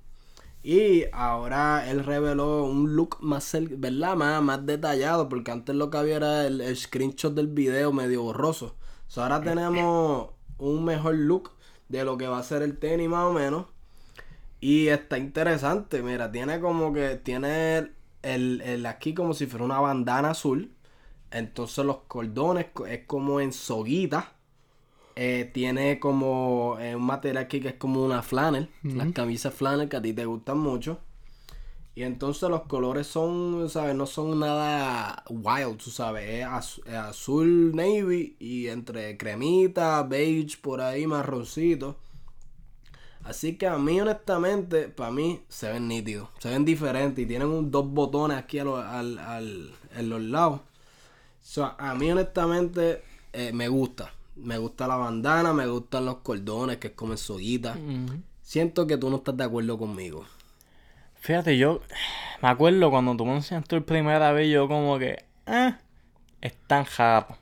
[0.62, 4.16] Y ahora él reveló un look más, ¿verdad?
[4.16, 8.22] Más, más detallado, porque antes lo que había era el, el screenshot del video medio
[8.22, 8.76] borroso.
[9.08, 11.50] So, ahora tenemos un mejor look
[11.88, 13.66] de lo que va a ser el tenis más o menos.
[14.60, 17.90] Y está interesante, mira, tiene como que, tiene
[18.22, 20.72] el, el aquí como si fuera una bandana azul.
[21.30, 24.34] Entonces los cordones co- es como en soguita.
[25.14, 28.68] Eh, tiene como eh, un material aquí que es como una flannel.
[28.82, 30.98] Las camisas flannel que a ti te gustan mucho.
[31.94, 33.94] Y entonces los colores son, ¿sabes?
[33.94, 36.26] No son nada wild, tú sabes.
[36.40, 41.96] Es, az- es azul navy y entre cremita, beige, por ahí, marroncito.
[43.24, 46.28] Así que a mí, honestamente, para mí se ven nítidos.
[46.38, 50.20] Se ven diferentes y tienen un, dos botones aquí a lo- al, al- en los
[50.22, 50.60] lados.
[51.42, 54.12] So, a mí, honestamente, eh, me gusta.
[54.42, 57.76] Me gusta la bandana, me gustan los cordones, que es como en soguita.
[58.42, 60.24] Siento que tú no estás de acuerdo conmigo.
[61.20, 61.80] Fíjate, yo
[62.42, 65.74] me acuerdo cuando tú me enseñaste por primera vez, yo como que, eh,
[66.40, 67.36] es tan raro.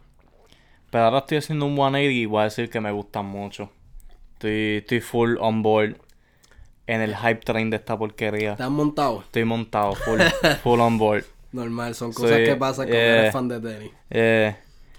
[0.91, 3.71] Pero ahora estoy haciendo un 180 y voy a decir que me gustan mucho.
[4.35, 5.97] Estoy, estoy full on board
[6.87, 8.53] en el hype train de esta porquería.
[8.53, 9.21] ¿Estás montado?
[9.21, 10.21] Estoy montado, full,
[10.63, 11.25] full on board.
[11.53, 13.93] Normal, son cosas que pasan cuando eh, eres fan de tenis.
[14.11, 14.57] Eh,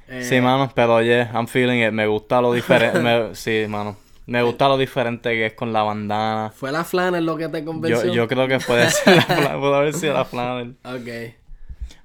[0.07, 1.91] Eh, Sí, mano, pero yeah, I'm feeling it.
[1.91, 3.29] Me gusta lo diferente.
[3.35, 3.95] sí, mano.
[4.27, 6.51] Me gusta lo diferente que es con la bandana.
[6.55, 8.13] ¿Fue la flannel lo que te convenció?
[8.13, 10.75] yo creo que puede ser la fla- puede haber sido la flannel.
[10.83, 11.35] Ok.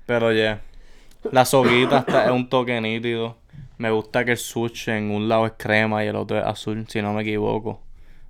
[0.06, 0.60] Pero yeah.
[1.32, 3.36] La soguita está, es un toque nítido.
[3.78, 6.86] Me gusta que el switch en un lado es crema y el otro es azul,
[6.88, 7.82] si no me equivoco.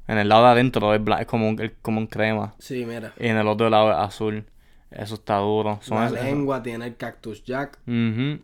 [0.09, 2.55] En el lado de adentro es, como, un, es como un crema.
[2.59, 3.13] Sí, mira.
[3.19, 4.45] Y en el otro lado es azul.
[4.91, 5.79] Eso está duro.
[5.83, 7.79] Son La lengua tiene el cactus jack.
[7.87, 8.41] Ujú.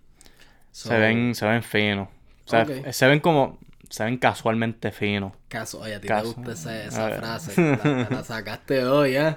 [0.72, 2.08] So, Se ven, se ven finos.
[2.46, 2.90] O sea, Ok.
[2.90, 3.58] se ven como,
[3.88, 5.32] se ven casualmente finos.
[5.48, 6.30] Caso, oye, a ti Caso.
[6.34, 7.18] te gusta esa, esa ver.
[7.18, 7.62] frase.
[7.62, 9.36] La, te la sacaste hoy, ¿eh?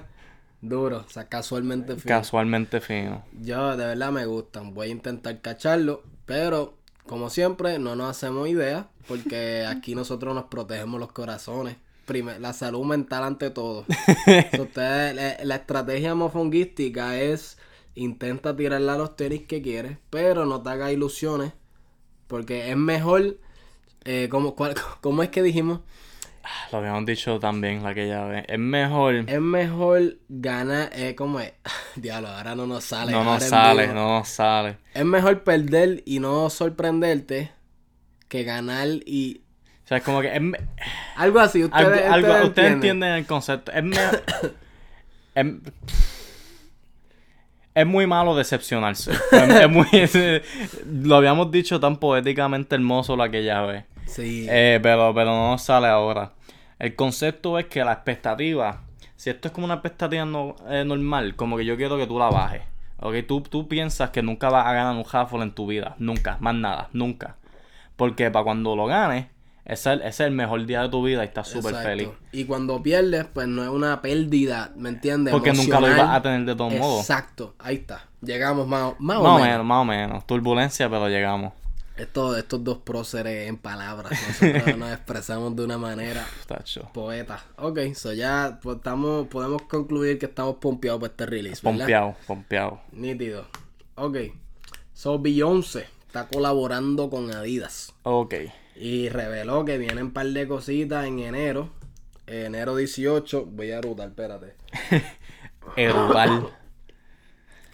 [0.62, 2.06] Duro, o sea, casualmente fino.
[2.06, 3.22] Casualmente finos.
[3.40, 4.74] Yo de verdad me gustan.
[4.74, 10.44] Voy a intentar cacharlo, pero como siempre, no nos hacemos ideas, porque aquí nosotros nos
[10.44, 11.76] protegemos los corazones.
[12.06, 13.84] Prime- la salud mental ante todo.
[14.58, 17.58] Ustedes, la, la estrategia mofonguística es
[17.96, 21.52] intenta tirarle a los tenis que quieres, pero no te hagas ilusiones,
[22.28, 23.38] porque es mejor.
[24.04, 25.80] Eh, ¿cómo, cuál- ¿Cómo es que dijimos?
[26.44, 28.44] Ah, Lo habíamos dicho también aquella vez.
[28.48, 29.16] Es mejor.
[29.26, 30.90] Es mejor ganar.
[30.92, 31.52] Eh, ¿Cómo es?
[31.96, 33.10] Diablo, ahora no nos sale.
[33.10, 34.76] no nos sale, no nos sale.
[34.94, 37.50] Es mejor perder y no sorprenderte
[38.28, 39.40] que ganar y.
[39.84, 40.58] O sea, es como que es me-
[41.16, 42.74] Algo así, ustedes, algo, algo- ustedes ustedes entienden.
[42.74, 43.72] entienden el concepto.
[43.72, 43.96] Es, me-
[45.34, 45.46] es,
[47.76, 49.12] es muy malo decepcionarse.
[49.12, 49.86] Es, es muy,
[51.04, 53.84] lo habíamos dicho tan poéticamente hermoso la aquella vez.
[54.06, 54.46] Sí.
[54.48, 56.32] Eh, pero, pero no sale ahora.
[56.78, 58.82] El concepto es que la expectativa,
[59.16, 62.18] si esto es como una expectativa no- eh, normal, como que yo quiero que tú
[62.18, 62.62] la bajes.
[62.98, 65.94] Ok, tú, tú piensas que nunca vas a ganar un raffle en tu vida.
[65.98, 67.36] Nunca, más nada, nunca.
[67.96, 69.26] Porque para cuando lo ganes,
[69.66, 72.08] es, el- es el mejor día de tu vida y estás súper feliz.
[72.32, 75.32] Y cuando pierdes, pues no es una pérdida, ¿me entiendes?
[75.32, 77.00] Porque nunca lo ibas a tener de todos modos.
[77.00, 78.06] Exacto, ahí está.
[78.22, 79.42] Llegamos más, más, Más o menos.
[79.48, 80.26] menos, más o menos.
[80.26, 81.52] Turbulencia, pero llegamos.
[81.96, 84.12] Estos, estos dos próceres en palabras.
[84.42, 86.26] Nosotros nos expresamos de una manera
[86.92, 87.42] poeta.
[87.56, 91.78] Ok, so ya pues, estamos, podemos concluir que estamos pompeados por este release, ¿verdad?
[91.78, 92.80] Pompeado, pompeado.
[92.92, 93.46] Nítido.
[93.94, 94.18] Ok.
[94.92, 97.94] So Beyoncé está colaborando con Adidas.
[98.02, 98.34] Ok.
[98.78, 101.70] Y reveló que vienen un par de cositas en enero.
[102.26, 103.46] Enero 18.
[103.46, 104.54] Voy a rutar, espérate.
[105.76, 106.50] Erudal.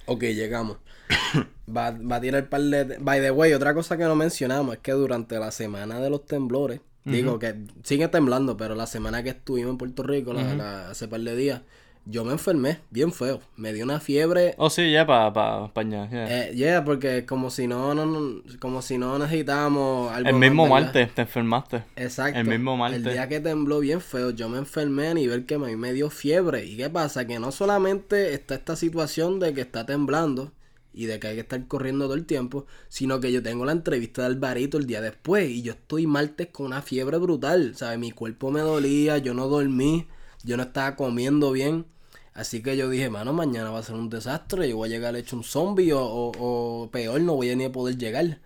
[0.07, 0.79] Ok, llegamos.
[1.75, 2.99] Va, va a tirar par de...
[3.01, 6.27] By the way, otra cosa que no mencionamos es que durante la semana de los
[6.27, 10.91] temblores, digo que sigue temblando, pero la semana que estuvimos en Puerto Rico, la- la-
[10.91, 11.63] hace par de días,
[12.05, 13.41] yo me enfermé bien feo.
[13.57, 16.49] Me dio una fiebre Oh, sí, ya para pa, pa allá, ya.
[16.49, 20.67] Eh, yeah, porque como si no, no, no- como si no necesitábamos algo El mismo
[20.67, 21.85] martes te enfermaste.
[21.97, 22.39] Exacto.
[22.39, 22.99] el mismo martes.
[23.05, 26.11] El día que tembló bien feo, yo me enfermé a nivel que me, me dio
[26.11, 26.65] fiebre.
[26.67, 27.27] ¿Y qué pasa?
[27.27, 30.53] Que no solamente está esta situación de que está temblando
[30.95, 33.73] y de que hay que estar corriendo todo el tiempo, sino que yo tengo la
[33.73, 37.99] entrevista de Alvarito el día después y yo estoy martes con una fiebre brutal, ¿sabes?
[37.99, 40.07] Mi cuerpo me dolía, yo no dormí,
[40.45, 41.87] yo no estaba comiendo bien.
[42.35, 45.17] Así que yo dije, mano, mañana va a ser un desastre, yo voy a llegar
[45.17, 48.41] hecho un zombie o, o- o peor, no voy a ni a poder llegar.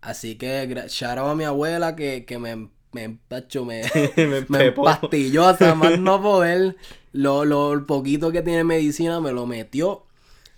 [0.00, 3.82] Así que shout out a mi abuela que, que me, me empacho, me,
[4.28, 6.76] Me me empastilló hasta más no poder.
[7.12, 10.06] Lo, lo poquito que tiene medicina me lo metió.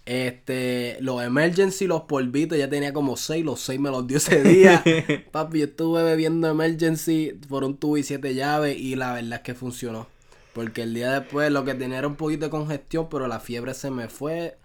[0.06, 4.44] Este, los emergency, los polvitos, ya tenía como seis, los seis me los dio ese
[4.44, 4.90] día.
[5.32, 9.40] Papi, yo estuve bebiendo emergency por un tubo y siete llaves y la verdad es
[9.40, 10.06] que funcionó.
[10.54, 13.74] Porque el día después lo que tenía era un poquito de congestión, pero la fiebre
[13.74, 14.56] se me fue.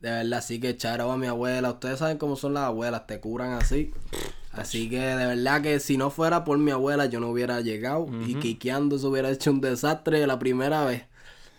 [0.00, 1.70] De verdad, así que charo a mi abuela.
[1.70, 3.92] Ustedes saben cómo son las abuelas, te curan así.
[4.52, 8.06] Así que de verdad que si no fuera por mi abuela, yo no hubiera llegado.
[8.26, 11.04] Y quiqueando se hubiera hecho un desastre la primera vez.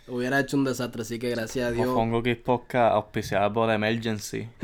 [0.08, 1.88] Hubiera hecho un desastre, así que gracias a Dios.
[1.88, 4.48] Mofongo Kids Podcast auspiciada por Emergency.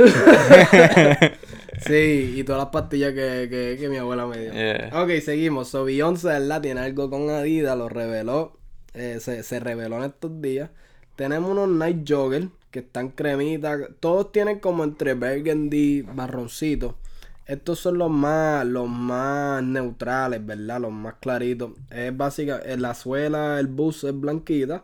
[1.85, 4.53] Sí, y todas las pastillas que, que, que mi abuela me dio.
[4.53, 4.91] Yeah.
[4.93, 5.67] Ok, seguimos.
[5.67, 6.61] So, Beyoncé, ¿verdad?
[6.61, 8.57] Tiene algo con Adidas, lo reveló.
[8.95, 10.69] Eh, se, se reveló en estos días.
[11.15, 13.79] Tenemos unos Night Jogger que están cremitas.
[13.99, 16.97] Todos tienen como entre burgundy, marroncito.
[17.45, 20.81] Estos son los más, los más neutrales, ¿verdad?
[20.81, 21.71] Los más claritos.
[21.91, 24.83] Es básica, en la suela, el bus es blanquita.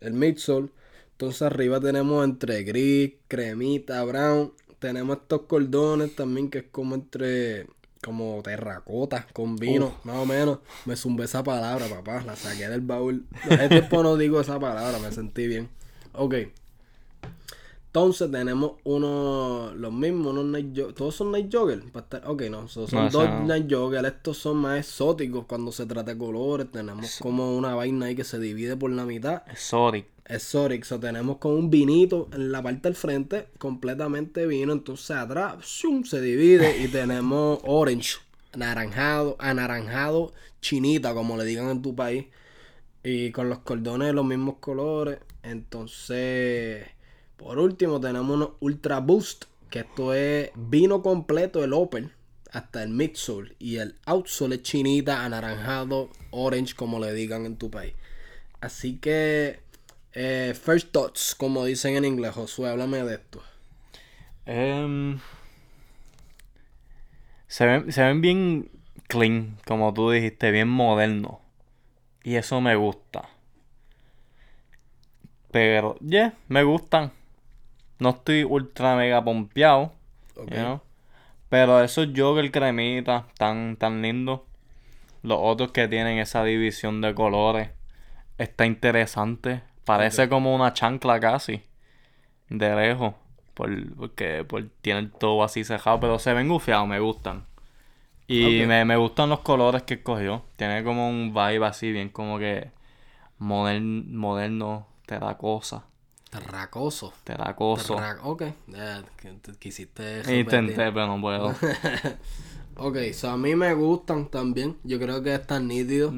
[0.00, 0.70] El midsole.
[1.12, 4.52] Entonces arriba tenemos entre gris, cremita, brown.
[4.78, 7.66] Tenemos estos cordones también que es como entre
[8.02, 10.58] como terracota con vino, más o menos.
[10.86, 12.22] Me zumbé esa palabra, papá.
[12.24, 13.26] La saqué del baúl.
[13.44, 15.68] Hace tiempo no digo esa palabra, me sentí bien.
[16.12, 16.34] Ok.
[17.92, 20.94] Entonces tenemos uno, los mismos, unos Night Jogger.
[20.94, 21.82] Todos son Night Jogger.
[21.90, 23.44] para estar- Ok, no, so- son No, dos no.
[23.46, 24.04] Night Jogger.
[24.04, 26.70] Estos son más exóticos cuando se trata de colores.
[26.70, 29.42] Tenemos como una vaina ahí que se divide por la mitad.
[29.56, 30.06] Sorry.
[30.26, 35.56] Exotic, so tenemos con un vinito en la parte del frente, completamente vino, entonces atrás
[35.64, 36.04] ¡shum!
[36.04, 38.18] se divide y tenemos orange,
[38.52, 42.26] anaranjado, anaranjado, chinita, como le digan en tu país,
[43.02, 45.18] y con los cordones de los mismos colores.
[45.42, 46.86] Entonces,
[47.40, 52.12] por último, tenemos unos Ultra Boost, que esto es vino completo, el Open,
[52.52, 57.70] hasta el midsole, y el outsole es chinita, anaranjado, orange, como le digan en tu
[57.70, 57.94] país.
[58.60, 59.60] Así que,
[60.12, 63.42] eh, first thoughts, como dicen en inglés, Josué, háblame de esto.
[64.44, 65.18] Em,
[67.46, 68.70] se, ven, se ven bien
[69.08, 71.40] clean, como tú dijiste, bien moderno.
[72.22, 73.30] Y eso me gusta.
[75.50, 77.12] Pero, yeah, me gustan.
[78.00, 79.92] No estoy ultra mega pompeado,
[80.36, 80.50] Ok.
[80.50, 80.80] you know.
[81.48, 84.40] Pero esos jogger cremitas tan, tan lindos.
[85.22, 87.70] Los otros que tienen esa división de colores.
[88.38, 89.62] Está interesante.
[89.84, 91.62] Parece como una chancla casi.
[92.48, 93.14] De lejos.
[93.54, 96.00] Por, porque por, tienen todo así cerrado.
[96.00, 97.44] Pero se ven gufiados, me gustan.
[98.26, 100.44] Y me, me gustan los colores que escogió.
[100.56, 102.70] Tiene como un vibe así, bien como que
[103.40, 105.84] modern- moderno, terracosa.
[106.30, 107.12] Terracoso.
[107.24, 107.96] Terracoso.
[107.96, 108.42] Terra- ok,
[109.42, 111.54] te quisiste Intenté, pero no puedo.
[112.76, 114.78] Ok, so a mí me gustan también.
[114.84, 116.14] Yo creo que están nítidos.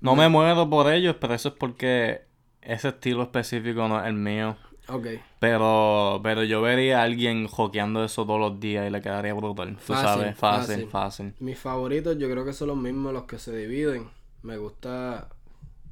[0.00, 2.22] No me muero por ellos, pero eso es porque
[2.62, 4.56] ese estilo específico no es el mío.
[4.88, 5.06] Ok,
[5.40, 9.76] Pero, pero yo vería a alguien joqueando eso todos los días y le quedaría brutal.
[9.84, 10.88] Tú sabes, fácil, fácil.
[10.88, 11.34] fácil.
[11.40, 14.08] mis favoritos yo creo que son los mismos los que se dividen.
[14.42, 15.28] Me gusta,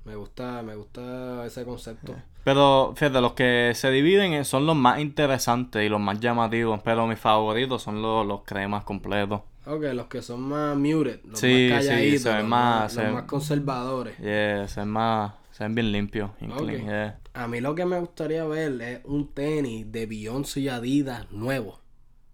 [0.05, 2.15] me gusta, me gusta ese concepto.
[2.45, 6.81] Pero fíjate, los que se dividen eh, son los más interesantes y los más llamativos.
[6.85, 9.41] Pero mis favoritos son los, los cremas completos.
[9.67, 12.81] Ok, los que son más muted, los Sí, más sí, calladitos, se ven los, más-
[12.83, 14.19] más, se los ven- más conservadores.
[14.19, 16.31] Yeah, se ven más, se ven bien limpios.
[16.43, 16.59] y Ok.
[16.59, 17.19] clean, yeah.
[17.33, 21.79] A mí lo que me gustaría ver es un tenis de Beyoncé y Adidas nuevo.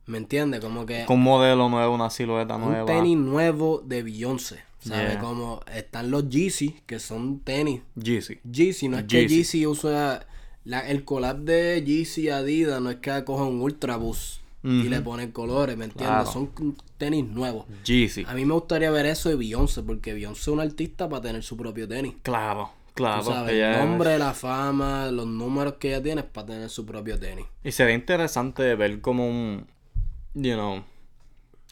[0.06, 0.58] ¿Me entiendes?
[0.60, 2.84] Como que Con un modelo nuevo, una silueta un nueva.
[2.86, 4.64] tenis nuevo de Beyoncé.
[4.80, 5.12] ¿Sabes?
[5.12, 5.20] Yeah.
[5.20, 7.80] Como están los Yeezy, que son tenis.
[7.96, 8.38] Yeezy.
[8.50, 9.66] Yeezy, no es que Yeezy.
[9.66, 10.26] Usa...
[10.64, 15.00] la- el collab de Yeezy Adidas no es que coja un Ultra Boost y le
[15.00, 16.08] ponen colores, ¿me entiendes?
[16.30, 16.30] Claro.
[16.30, 16.50] Son
[16.98, 17.64] tenis nuevos.
[17.84, 18.24] Yeezy.
[18.28, 21.42] A mí me gustaría ver eso de Beyoncé, porque Beyoncé es una artista para tener
[21.42, 22.14] su propio tenis.
[22.22, 23.22] Claro, claro.
[23.24, 26.68] Tú sabes, el es- nombre, la fama, los números que ella tiene es para tener
[26.68, 27.46] su propio tenis.
[27.64, 29.66] Y sería interesante ver como un,
[30.34, 30.84] you know,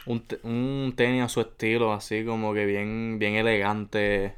[0.09, 4.35] un, un tenis a su estilo, así como que bien, bien elegante,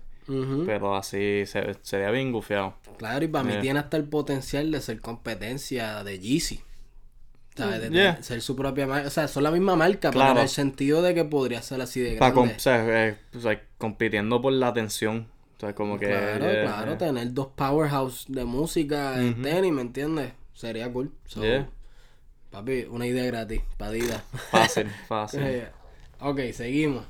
[0.66, 2.74] pero así se, sería bien gufiado.
[2.98, 3.60] Claro, y para mí Yeah.
[3.62, 6.60] tiene hasta el potencial de ser competencia de Yeezy.
[7.56, 7.80] ¿Sabes?
[7.82, 8.22] De Yeah.
[8.22, 9.08] ser su propia marca.
[9.08, 12.00] O sea, son la misma marca, pero en el sentido de que podría ser así
[12.00, 12.54] de Para grande.
[12.54, 15.26] o sea, eh, o sea, compitiendo por la atención.
[15.56, 16.06] O sea, como que...
[16.06, 16.98] Claro, yeah, claro, yeah.
[16.98, 20.32] tener dos powerhouse de música en tenis, ¿me entiendes?
[20.54, 21.10] Sería cool.
[21.26, 21.68] So, Yeah.
[22.50, 24.24] Papi, una idea gratis, padida.
[24.50, 25.40] Fácil, fácil.
[26.20, 27.04] ok, seguimos.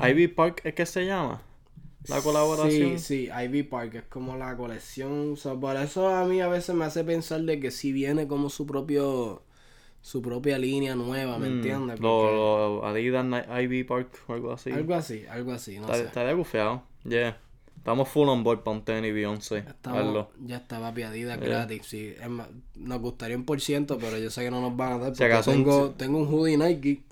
[0.00, 1.40] Ivy Park es que se llama
[2.08, 2.98] la colaboración.
[2.98, 5.32] Sí, sí, Ivy Park es como la colección.
[5.32, 8.26] O sea, por eso a mí a veces me hace pensar de que si viene
[8.26, 9.42] como su propio
[10.02, 12.00] su propia línea nueva, ¿me entiendes?
[12.00, 13.24] Lo, lo Adidas
[13.62, 14.72] Ivy Park o algo así.
[14.72, 16.04] Algo así, algo así, no Está- sé.
[16.04, 16.82] Estaría gufiado.
[17.04, 17.38] Yeah.
[17.82, 19.64] Estamos full on board para un tenis Beyoncé.
[20.46, 22.14] Ya estaba piadida gratis, sí.
[22.22, 24.98] Es más, nos gustaría un por ciento, pero yo sé que no nos van a
[24.98, 25.16] dar.
[25.16, 27.02] Si porque acaso un- tengo, tengo un hoodie Nike.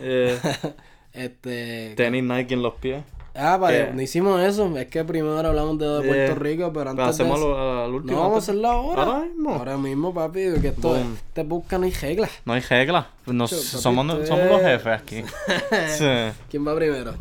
[0.00, 0.38] Eh,
[1.12, 1.92] este.
[1.94, 3.04] tenis Nike en los pies.
[3.34, 3.92] Ah, vale, ¿Qué?
[3.92, 4.74] no hicimos eso.
[4.78, 7.50] Es que primero hablamos de, de Puerto Eh, Rico, pero antes Pero hacemos de eso-
[7.58, 8.14] lo- al último.
[8.16, 9.02] No vamos a hacerlo ahora.
[9.02, 9.50] Ahora mismo.
[9.54, 10.96] Ahora mismo, papi, que esto
[11.34, 12.30] te busca no hay reglas.
[12.46, 13.06] No hay reglas.
[13.26, 14.26] Nos- Papi, somos, los
[14.62, 15.22] jefes aquí.
[15.98, 16.06] Sí.
[16.50, 17.12] ¿Quién va primero?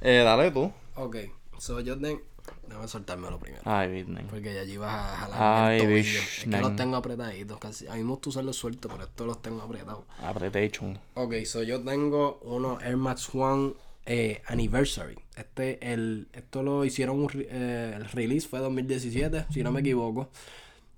[0.00, 0.70] Eh, dale tú.
[0.94, 1.16] Ok,
[1.62, 2.20] so yo tengo.
[2.66, 3.62] Déjame soltármelo primero.
[3.64, 4.24] Ay, Whitney.
[4.28, 5.96] Porque ya allí vas a jalar Ay, el tobillo.
[5.96, 7.58] bish, Es que los tengo apretaditos.
[7.60, 7.86] Casi.
[7.86, 10.04] A mí me gusta usarlos sueltos, pero estos los tengo apretados.
[10.20, 10.98] Apretation.
[11.14, 13.74] Ok, so yo tengo unos Air Max One
[14.06, 15.16] eh, Anniversary.
[15.36, 20.30] Este, el, esto lo hicieron, un eh, el release fue 2017, si no me equivoco.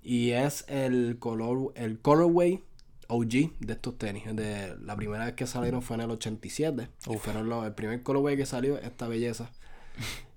[0.01, 2.63] Y es el color, el colorway
[3.07, 4.23] OG de estos tenis.
[4.35, 6.87] De, la primera vez que salieron fue en el 87.
[7.07, 9.51] Y fueron los, el primer colorway que salió, esta belleza.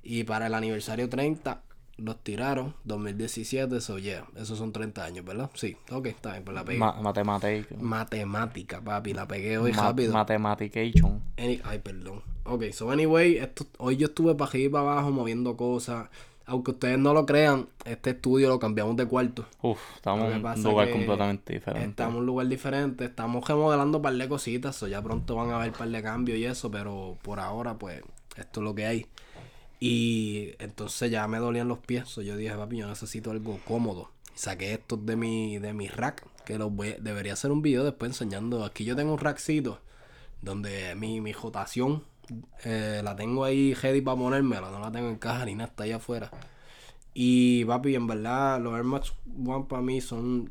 [0.09, 1.63] Y para el aniversario 30
[1.99, 5.51] los tiraron, 2017, so yeah, esos son 30 años, ¿verdad?
[5.55, 6.79] Sí, ok, está bien, pues la pegué.
[6.79, 7.73] Ma Mathematic.
[7.81, 10.13] Matemática, papi, la pegué hoy Ma- rápido.
[10.13, 11.21] Mathematication.
[11.37, 12.23] Any- Ay, perdón.
[12.45, 16.09] Ok, so anyway, esto, hoy yo estuve para arriba y para abajo moviendo cosas.
[16.47, 19.45] aunque ustedes no lo crean, este estudio lo cambiamos de cuarto.
[19.61, 21.91] Uf, estamos en un lugar completamente diferente.
[21.91, 25.51] Estamos en un lugar diferente, estamos remodelando un par de cositas, so ya pronto van
[25.51, 28.01] a haber un par de cambios y eso, pero por ahora, pues,
[28.37, 29.07] esto es lo que hay.
[29.81, 34.11] Y entonces ya me dolían los pies, yo dije, papi, yo necesito algo cómodo.
[34.35, 38.11] Saqué estos de mi, de mi rack, que los voy, debería hacer un video después
[38.11, 38.65] enseñando.
[38.65, 39.81] Aquí yo tengo un rackcito
[40.43, 42.05] donde mi, mi jotación
[42.65, 45.85] eh, la tengo ahí ready para ponérmela, no la tengo en caja ni nada, está
[45.85, 46.31] allá afuera.
[47.15, 49.13] Y papi, en verdad, los Air Max
[49.45, 50.51] One para mí son.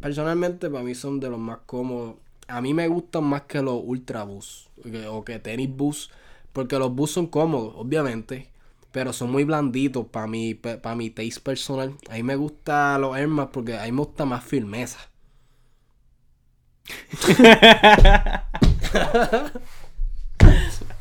[0.00, 2.16] personalmente, para mí son de los más cómodos.
[2.48, 4.68] A mí me gustan más que los Ultra Boost
[5.08, 6.10] o que tenis Boost.
[6.52, 8.50] Porque los Boost son cómodos, obviamente.
[8.92, 11.94] Pero son muy blanditos para mi, para mi taste personal.
[12.10, 14.98] A mí me gustan los Air porque a mí me gusta más firmeza.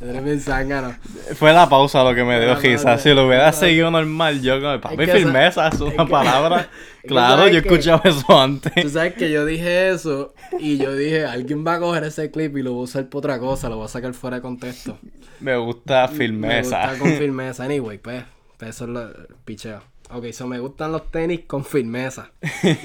[0.01, 0.95] Eres bien zángano.
[1.35, 2.97] Fue la pausa lo que me dio risa.
[2.97, 6.69] Si lo hubiera seguido normal, yo como, papi, que esa- firmeza, es una que- palabra.
[7.05, 8.73] Claro, yo escuchaba eso antes.
[8.81, 12.55] Tú sabes que yo dije eso y yo dije, alguien va a coger ese clip
[12.57, 14.97] y lo va a usar por otra cosa, lo va a sacar fuera de contexto.
[15.41, 16.87] Me gusta Me firmeza.
[16.91, 17.63] gusta con firmeza.
[17.65, 18.23] Anyway, pues,
[18.57, 19.09] pues eso es lo
[19.43, 19.81] picheo.
[20.11, 22.31] Ok, so me gustan los tenis con firmeza.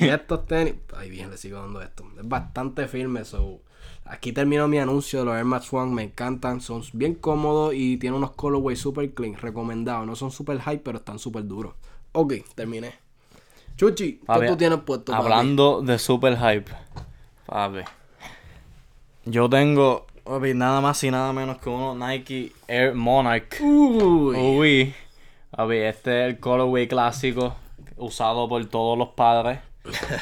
[0.01, 2.05] Y estos tenis, ay bien, le sigo dando esto.
[2.19, 3.61] Es bastante firme, so.
[4.07, 7.97] Aquí termino mi anuncio de los Air Max One, me encantan, son bien cómodos y
[7.97, 10.07] tienen unos colorways super clean, recomendados.
[10.07, 11.75] No son super high, pero están súper duros.
[12.13, 12.93] Ok, terminé.
[13.77, 15.11] Chuchi, ¿qué Papi, tú tienes puesto?
[15.13, 15.25] papi?
[15.25, 16.71] Hablando de super hype,
[17.47, 17.81] papi.
[19.25, 23.61] Yo tengo, papi, nada más y nada menos que uno Nike Air Monarch.
[23.63, 24.37] Uy.
[24.37, 24.95] Uy.
[25.51, 27.55] Papi, este es el colorway clásico
[27.97, 29.61] usado por todos los padres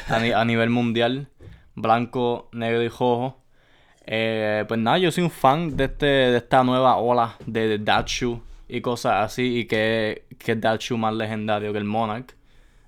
[0.07, 1.27] a, ni- a nivel mundial.
[1.75, 3.37] Blanco, negro y rojo.
[4.05, 8.03] Eh, pues nada, yo soy un fan de, este, de esta nueva ola de, de
[8.67, 9.59] y cosas así.
[9.59, 12.35] Y que, que shoe más legendario que el Monarch.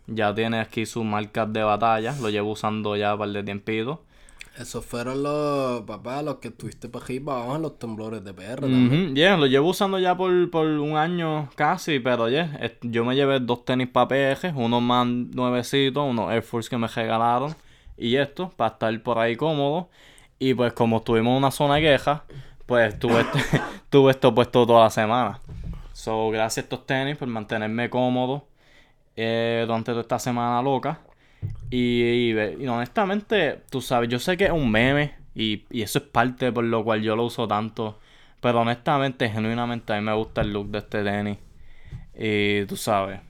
[0.07, 2.15] Ya tiene aquí sus marcas de batalla.
[2.21, 4.03] Lo llevo usando ya un par de tiempito.
[4.57, 8.61] Esos fueron los, papá, los que estuviste para arriba abajo en los temblores de PR
[8.61, 9.13] también.
[9.13, 13.41] Yeah, lo llevo usando ya por, por un año casi, pero yeah, yo me llevé
[13.41, 17.53] dos tenis para PG, unos más nuevecitos, unos Air Force que me regalaron
[17.97, 19.89] y esto, para estar por ahí cómodo.
[20.39, 22.25] Y pues como estuvimos en una zona queja,
[22.65, 23.39] pues tuve, este-
[23.89, 25.39] tuve esto puesto toda la semana.
[25.93, 28.47] So, gracias a estos tenis por mantenerme cómodo
[29.15, 31.01] eh, durante toda esta semana loca.
[31.69, 35.99] Y, y, y honestamente, tú sabes, yo sé que es un meme y, y eso
[35.99, 37.99] es parte por lo cual yo lo uso tanto.
[38.41, 41.37] Pero honestamente, genuinamente, a mí me gusta el look de este tenis.
[42.15, 43.21] Y tú sabes.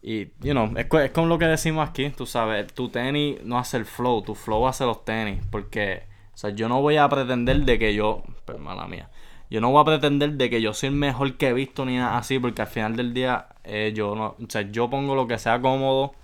[0.00, 3.58] Y, you know, es, es como lo que decimos aquí, tú sabes, tu tenis no
[3.58, 5.40] hace el flow, tu flow hace los tenis.
[5.50, 9.10] Porque, o sea, yo no voy a pretender de que yo, pero mala mía,
[9.50, 11.96] yo no voy a pretender de que yo soy el mejor que he visto ni
[11.96, 15.26] nada así, porque al final del día, eh, yo no, o sea, yo pongo lo
[15.26, 16.14] que sea cómodo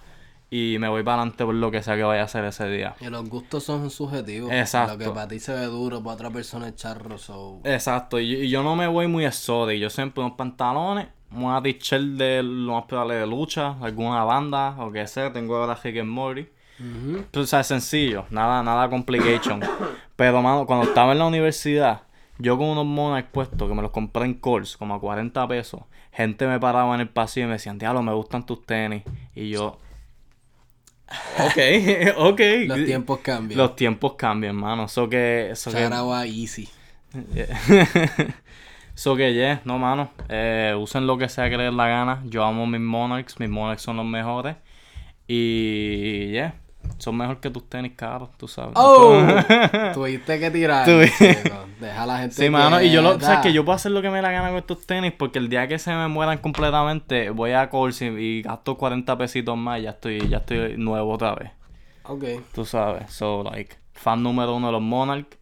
[0.50, 2.94] y me voy para adelante por lo que sea que vaya a hacer ese día.
[3.00, 4.52] Y los gustos son subjetivos.
[4.52, 4.92] Exacto.
[4.92, 7.18] Lo que para ti se ve duro, para otra persona es charro.
[7.18, 7.60] So.
[7.64, 9.78] Exacto, y, y yo no me voy muy exótico.
[9.78, 14.90] Yo siempre unos pantalones, una t-shirt de lo más probable de lucha, alguna banda o
[14.90, 15.32] que sea.
[15.32, 16.48] Tengo ahora Rick and Morty.
[16.78, 17.24] Ujú.
[17.30, 19.60] Pero, o sea, es sencillo, nada, nada complication.
[20.16, 22.02] Pero, mano, cuando estaba en la universidad,
[22.38, 25.82] yo con unos Monarch puestos que me los compré en Coles, como a 40 pesos,
[26.12, 29.02] gente me paraba en el pasillo y me decían, diablo, me gustan tus tenis.
[29.34, 29.78] Y yo,
[31.38, 32.40] ok, ok.
[32.66, 33.58] Los tiempos cambian.
[33.58, 34.84] Los tiempos cambian, mano.
[34.84, 35.50] Eso que.
[35.50, 36.68] Eso que Easy.
[38.94, 42.22] So que yeah, no mano, eh, usen lo que sea que les dé la gana.
[42.26, 44.56] Yo amo mis Monarchs, mis Monarchs son los mejores.
[45.26, 46.54] Y yeah,
[46.98, 48.72] son mejor que tus tenis caros, tú sabes.
[48.76, 49.20] ¡Oh!
[49.94, 50.86] Tuviste que tirar.
[50.86, 52.34] Deja a la gente.
[52.36, 54.30] Sí, mano, y yo lo, sabes que yo puedo hacer lo que me dé la
[54.30, 58.00] gana con estos tenis porque el día que se me mueran completamente voy a Coles
[58.02, 61.50] y, gasto 40 pesitos más y ya estoy, ya estoy nuevo otra vez.
[62.04, 62.24] Ok.
[62.54, 65.38] Tú sabes, so like, fan número uno de los Monarch.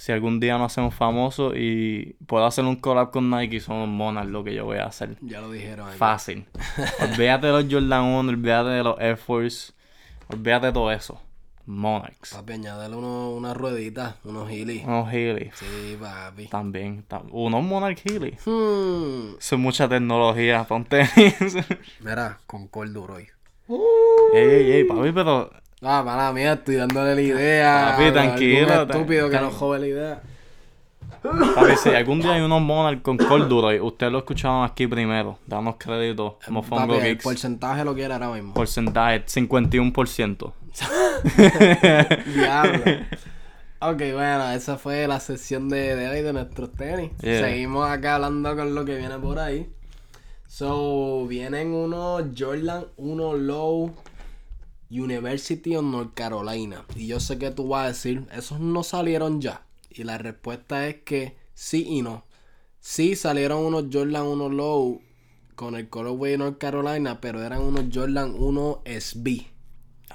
[0.00, 4.30] Si algún día nos hacemos famosos y puedo hacer un collab con Nike, son Monarch
[4.30, 5.18] lo que yo voy a hacer.
[5.20, 5.98] Ya lo dijeron aquí.
[5.98, 6.46] Fácil.
[7.02, 9.72] olvídate de los Jordan 1, olvídate de los Air Force,
[10.28, 11.20] olvídate de todo eso.
[11.66, 12.32] Monarchs.
[12.32, 14.82] Papi, añádele uno, una ruedita, unos Healy.
[14.86, 15.50] Unos Healy.
[15.54, 16.46] Sí, papi.
[16.48, 17.04] También.
[17.06, 18.38] tam- Unos Monarch Healy.
[18.46, 19.36] Hmm.
[19.38, 21.56] Es mucha tecnología tenis.
[22.00, 23.28] Mira, con Corduroy.
[23.68, 25.50] ey, ey, ey, papi, pero
[25.82, 27.94] Ah, mala mía, estoy dándole la idea.
[27.96, 30.22] Papi, tranquilo, estúpido que nos jode la idea.
[31.22, 35.38] Papi, si algún día hay unos Monarch con Corduroy, ustedes lo escucharon aquí primero.
[35.46, 36.38] Damos crédito.
[36.48, 37.24] Mofongo Papi, el Geeks.
[37.24, 38.52] porcentaje lo quiere ahora mismo.
[38.54, 40.52] Porcentaje, 51%.
[42.34, 42.82] Diablo.
[43.82, 47.12] Ok, bueno, esa fue la sesión de, de hoy de nuestros tenis.
[47.22, 47.40] Yeah.
[47.48, 49.70] Seguimos acá hablando con lo que viene por ahí.
[50.46, 53.94] So, vienen unos Jordan 1 Low
[54.90, 56.84] University of North Carolina.
[56.96, 59.64] Y yo sé que tú vas a decir, esos no salieron ya.
[59.90, 62.24] Y la respuesta es que sí y no.
[62.80, 65.00] Sí salieron unos Jordan 1 Low
[65.54, 69.46] con el colorway de North Carolina, pero eran unos Jordan 1 SB.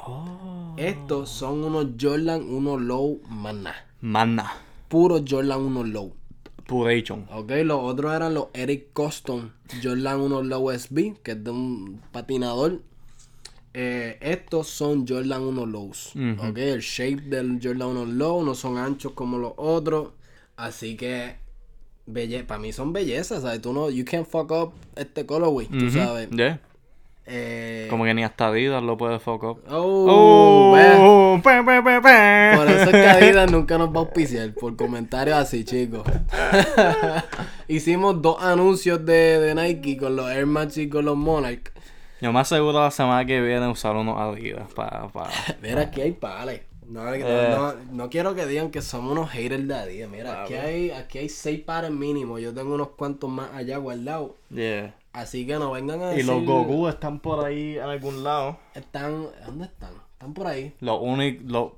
[0.04, 0.74] Oh.
[0.78, 3.76] Estos son unos Jordan 1 Low Mana.
[4.02, 4.54] Mana.
[4.90, 6.14] Puro Jordan 1 Low.
[6.66, 7.28] Puration.
[7.32, 9.54] Ok, los otros eran los Eric Coston
[9.84, 12.82] Jordan 1 Low SB, que es de un patinador.
[13.78, 16.14] Eh, estos son Jordan 1 Lows.
[16.16, 16.48] Ujú.
[16.50, 20.12] Ok, el shape del Jordan 1 Low no son anchos como los otros.
[20.56, 21.36] Así que,
[22.48, 23.62] para mí son bellezas, ¿sabes?
[23.62, 25.92] Tú no, you can't fuck up este colorway, tú Ujú.
[25.92, 26.30] sabes.
[26.30, 26.62] Yeah.
[27.28, 29.20] Eh, Como que ni hasta Adidas lo puede.
[29.26, 30.92] Oh, ve.
[31.00, 32.52] Oh, pe, pe, pe, pe.
[32.56, 36.04] Por eso es que Adidas nunca nos va a auspiciar, por comentarios así, chicos.
[37.68, 41.72] Hicimos dos anuncios de, de Nike con los Air Max y con los Monarch.
[42.26, 45.08] Yo más seguro la semana que viene usar unos Adidas para...
[45.10, 45.30] Pa.
[45.62, 46.62] Mira, aquí hay pales.
[46.88, 47.50] No, no, Eh.
[47.56, 50.10] no, no quiero que digan que somos unos haters de Adidas.
[50.10, 52.42] Mira, aquí hay, aquí hay seis pares mínimos.
[52.42, 54.32] Yo tengo unos cuantos más allá guardados.
[54.50, 54.96] Yeah.
[55.14, 56.26] Así que no vengan a Y decir...
[56.34, 58.58] los Goku están por ahí en algún lado.
[58.74, 59.28] Están...
[59.46, 59.94] ¿Dónde están?
[60.14, 60.74] Están por ahí.
[60.80, 61.46] Los únicos...
[61.46, 61.72] Los...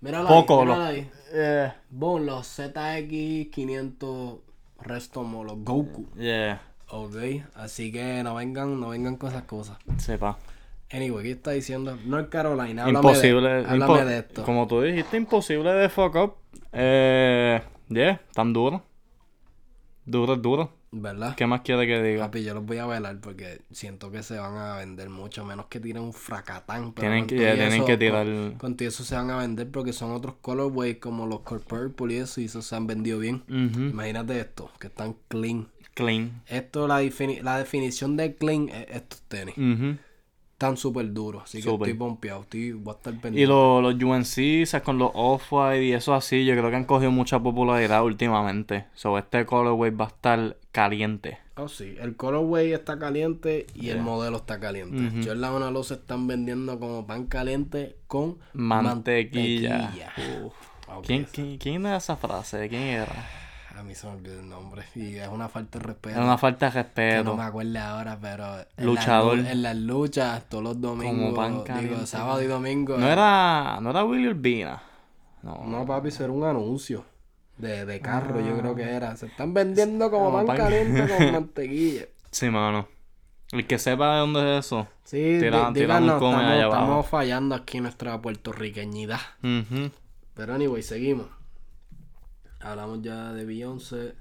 [0.00, 1.10] Míralo Poco, ahí, míralo los- ahí.
[1.34, 4.38] Eh, Bon, los ZX500
[4.80, 6.06] Restomo, los Goku.
[6.16, 6.60] yeah.
[6.96, 7.16] Ok,
[7.56, 9.76] así que no vengan, no vengan con esas cosas.
[9.98, 10.38] Sepa.
[10.92, 11.98] Anyway, ¿qué está diciendo?
[12.04, 13.48] North Carolina, háblame Imposible.
[13.48, 14.44] de, háblame impo- de esto.
[14.44, 16.34] Como tú dijiste, imposible de fuck up.
[16.72, 18.80] Eh, yeah, tan duro.
[20.04, 20.70] Duro, duro.
[20.92, 21.34] ¿Verdad?
[21.34, 22.26] ¿Qué más quiere que diga?
[22.26, 25.66] Papi, yo los voy a velar porque siento que se van a vender mucho, menos
[25.66, 26.92] que tiren un fracatán.
[26.92, 28.26] Pero Tienen que- tienen eso, que tirar-
[28.56, 32.14] Con, con eso se van a vender porque son otros colorways como los Core Purple
[32.14, 33.42] y eso, y eso se han vendido bien.
[33.48, 35.66] Imagínate esto, que están clean.
[35.94, 36.42] Clean.
[36.48, 39.54] Esto, la, defini- la definición de clean es estos tenis.
[40.52, 43.40] Están súper duros, así que estoy pompeado, estoy, voy a estar pendiente.
[43.40, 47.10] Y lo- los UNC, con los Off-White y eso así, yo creo que han cogido
[47.10, 48.86] mucha popularidad últimamente.
[48.94, 51.38] So, este colorway va a estar caliente.
[51.56, 51.96] Oh, sí.
[52.00, 54.96] El colorway está caliente y el modelo está caliente.
[55.18, 55.26] Ujú.
[55.28, 59.78] Jordan 1 los están vendiendo como pan caliente con Mantequilla.
[59.78, 60.12] mantequilla.
[60.44, 60.54] Uf.
[60.88, 62.68] Ok, ¿Quién, quién, quién era esa frase?
[62.68, 63.28] ¿Quién era?
[63.76, 64.84] A mí se me olvidó el nombre.
[64.94, 66.16] Y es una falta de respeto.
[66.16, 67.36] Era una falta de que no respeto.
[67.36, 68.60] me acuerdo ahora, pero...
[68.76, 69.38] en Luchador.
[69.38, 71.34] las En las luchas, todos los domingos.
[71.34, 72.06] pan digo, caliente.
[72.06, 72.96] sábado y domingo.
[72.96, 74.82] No era, no era Willy Urbina.
[75.42, 75.64] No.
[75.66, 77.04] No, papi, eso era un anuncio.
[77.58, 79.16] De, de carro, yo creo que era.
[79.16, 82.06] Se están vendiendo como Como pan pan- caliente con mantequilla.
[82.30, 82.88] Sí, mano.
[83.52, 84.88] El que sepa de dónde es eso.
[85.04, 86.82] Sí, Tira- tira un comment estamos, allá abajo.
[86.82, 89.20] estamos fallando aquí nuestra puertorriqueñidad.
[89.42, 89.90] Ujú.
[90.34, 91.26] Pero anyway, seguimos.
[92.64, 94.14] Hablamos ya de Beyoncé.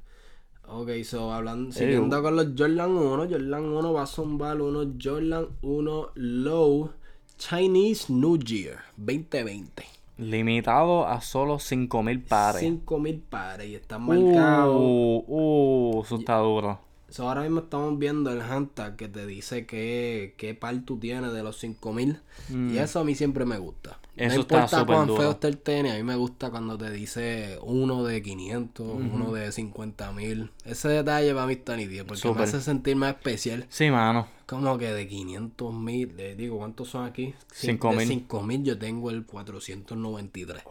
[0.67, 5.47] Ok, so hablando, siguiendo con los Jordan 1, Jordan 1 va a zumbar unos Jordan
[5.61, 6.89] 1 Low
[7.37, 9.83] Chinese New Year 2020.
[10.17, 12.61] Limitado a solo 5000 pares.
[12.61, 14.75] 5000 pares y están marcados.
[14.77, 16.79] Uh, uh, eso está duro.
[17.09, 21.33] So, ahora mismo estamos viendo el hashtag que te dice qué, qué par tú tienes
[21.33, 22.19] de los 5000.
[22.49, 23.99] Y eso a mí siempre me gusta.
[24.15, 26.77] Eso no está importa súper cuán feo esté el tenis, a mí me gusta cuando
[26.77, 30.51] te dice uno de 500, uno de 50 mil.
[30.65, 32.43] Ese detalle para mí está nítido porque me Súper.
[32.43, 33.65] hace sentir más especial.
[33.69, 34.27] Sí, mano.
[34.45, 37.33] Como que de 500 mil, digo, ¿cuántos son aquí?
[37.51, 37.97] Sí, 5.000.
[37.97, 40.63] De 5 mil yo tengo el 493.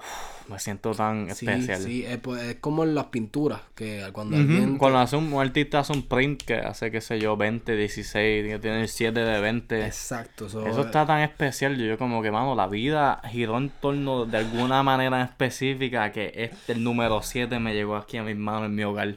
[0.48, 1.80] Me siento tan Sí, especial.
[1.80, 4.44] sí, es, es como en las pinturas, que cuando Ujú.
[4.44, 4.76] alguien...
[4.76, 8.46] Cuando hace un, un artista hace un print que hace, qué sé yo, 20, 16,
[8.46, 9.86] que tiene el 7 de 20.
[9.86, 10.48] Exacto.
[10.50, 11.76] so, Eso está tan especial.
[11.78, 16.32] Yo, yo como que, mano, la vida giró en torno de alguna manera específica que
[16.34, 19.16] este, el número 7 me llegó aquí a mis manos en mi hogar.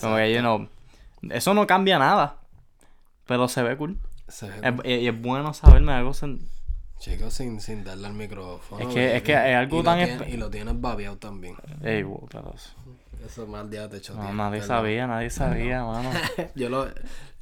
[0.00, 0.68] Como que, you know,
[1.30, 2.38] eso no cambia nada.
[3.26, 3.98] Pero se ve cool.
[4.28, 6.40] se ve Es- y es bueno saber, me hago sen-
[6.98, 8.88] Chicos, sin, sin darle al micrófono.
[8.88, 11.18] Es que- es que es algo Y lo tan tiene- espe- Y lo tienes babeado
[11.18, 11.54] también.
[11.82, 12.70] Ey, wow, pero eso-
[13.24, 16.10] Eso mal día te echó no, nadie sabía, nadie sabía, mano.
[16.54, 16.86] yo, lo,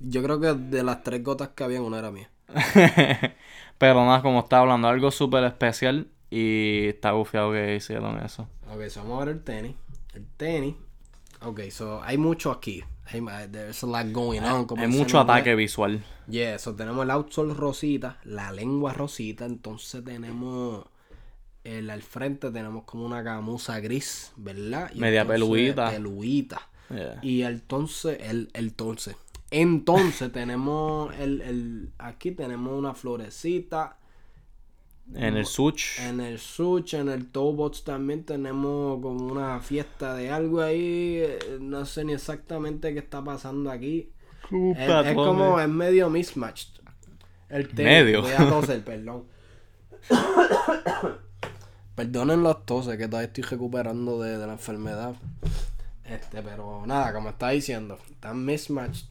[0.01, 2.31] yo creo que de las tres gotas que había, una era mía.
[3.79, 8.49] pero nada, como estaba hablando, algo súper especial y está bufiado que hicieron eso.
[8.73, 9.75] Ok, so vamos a ver el tenis.
[10.15, 10.75] El tenis.
[11.43, 12.83] Ok, so hay mucho aquí.
[13.07, 14.67] Hay, there's a lot going on.
[14.67, 16.03] como Hay dicen mucho ataque visual.
[16.27, 20.87] Yeah, so tenemos el outsole rosita, la lengua rosita, entonces tenemos
[21.65, 24.91] el al frente tenemos como una gamuza gris, ¿verdad?
[24.95, 25.91] Y Media peluita.
[25.91, 26.69] Peluita.
[26.91, 27.19] Yeah.
[27.23, 29.17] Y entonces, el, el entonces.
[29.51, 33.99] Entonces tenemos el, el aquí tenemos una florecita.
[35.13, 36.01] En el Switch.
[36.01, 41.23] En el Switch, en el Tobots también tenemos como una fiesta de algo ahí.
[41.61, 44.11] No sé ni exactamente qué está pasando aquí.
[44.77, 46.81] Es, como, es medio mismatched.
[47.49, 47.85] El tenis.
[47.85, 48.23] Medio.
[48.23, 49.25] Voy a toser, perdón.
[51.95, 55.15] Perdonen los toses, que todavía estoy recuperando de, de la enfermedad.
[56.05, 59.07] Este, pero nada, como estaba diciendo, están mismatched.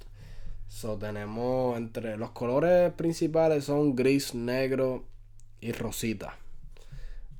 [0.67, 5.05] So, tenemos entre los colores principales son gris, negro
[5.63, 6.37] y rosita.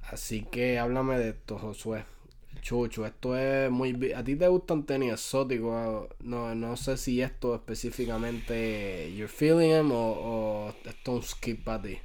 [0.04, 2.06] Así que háblame de esto, Josué.
[2.62, 4.14] Chucho, esto es muy...
[4.14, 6.08] ¿A ti te gustan tenis exóticos?
[6.20, 11.82] No, no sé si esto específicamente you're feeling o, o esto es un skip para
[11.82, 11.98] ti.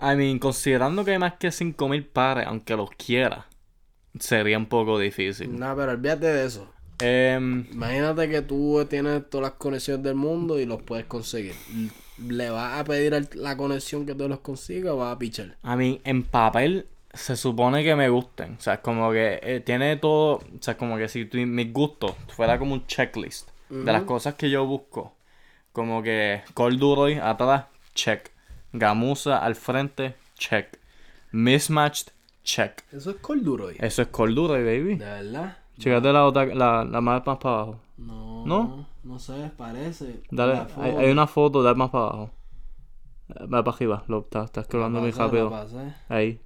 [0.00, 3.46] I mean, considerando que hay más que 5000 pares, aunque los quiera,
[4.18, 5.50] sería un poco difícil.
[5.58, 6.68] No, pero olvídate de eso.
[7.00, 11.54] Em, Imagínate que tú tienes todas las conexiones del mundo y los puedes conseguir.
[12.28, 15.56] ¿Le vas a pedir la conexión que tú los consigas o vas a pichar?
[15.62, 18.56] a mí, en papel, se supone que me gusten.
[18.58, 20.34] O sea, es como que eh, tiene todo.
[20.36, 24.34] O sea, como que si tu- mis gustos fuera como un checklist de las cosas
[24.34, 25.14] que yo busco.
[25.72, 28.30] Como que Corduroy atrás, check.
[28.72, 30.78] Gamuza al frente, check.
[31.32, 32.08] Mismatched,
[32.44, 32.82] check.
[32.92, 33.76] Eso es corduroy.
[33.78, 34.96] Eso es Corduroy, baby.
[34.96, 35.56] ¿De verdad?
[35.78, 37.80] Chécate la otra, la, la más para abajo.
[37.96, 38.44] No.
[38.46, 38.86] ¿No?
[39.02, 40.22] No sé, parece.
[40.30, 42.30] Dale, hay, una foto, dale más para abajo.
[43.30, 45.52] Va para arriba, lo estás está scrollando La muy rápido.
[46.08, 46.40] Ahí.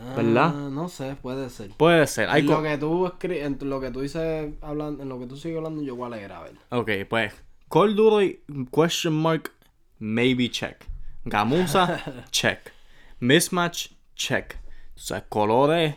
[0.00, 0.54] Ah, ¿Verdad?
[0.70, 1.70] No sé, puede ser.
[1.72, 2.28] Puede ser.
[2.30, 5.26] Hay En lo que tú escri- en lo que tú dices hablando, en lo que
[5.26, 6.54] tú sigues hablando, yo voy a leer a ver.
[6.70, 7.34] Ok, pues.
[7.68, 8.40] Corduroy,
[8.72, 9.52] question mark,
[9.98, 10.84] maybe check.
[11.24, 12.00] Gamuza,
[12.30, 12.72] check.
[13.20, 14.54] Mismatch, check.
[14.94, 15.96] Tú sabes, colores,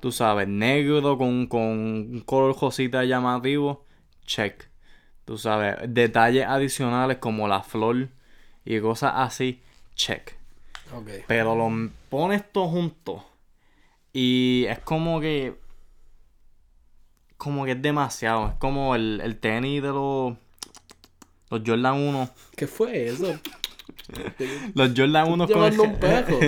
[0.00, 3.84] tú sabes, negro con, con un color rosita llamativo,
[4.28, 4.68] check.
[5.24, 8.08] Tú sabes, detalles adicionales como la flor
[8.64, 9.60] y cosas así,
[9.96, 10.34] check.
[10.94, 11.24] Ok.
[11.26, 13.26] Pero lo pones todo junto
[14.12, 15.54] y es como que.
[17.36, 18.48] Como que es demasiado.
[18.48, 20.34] Es como el, el tenis de los.
[21.50, 22.30] Los Jordan 1.
[22.56, 23.38] ¿Qué fue eso?
[24.74, 26.38] Los Jordan 1 con un pejo.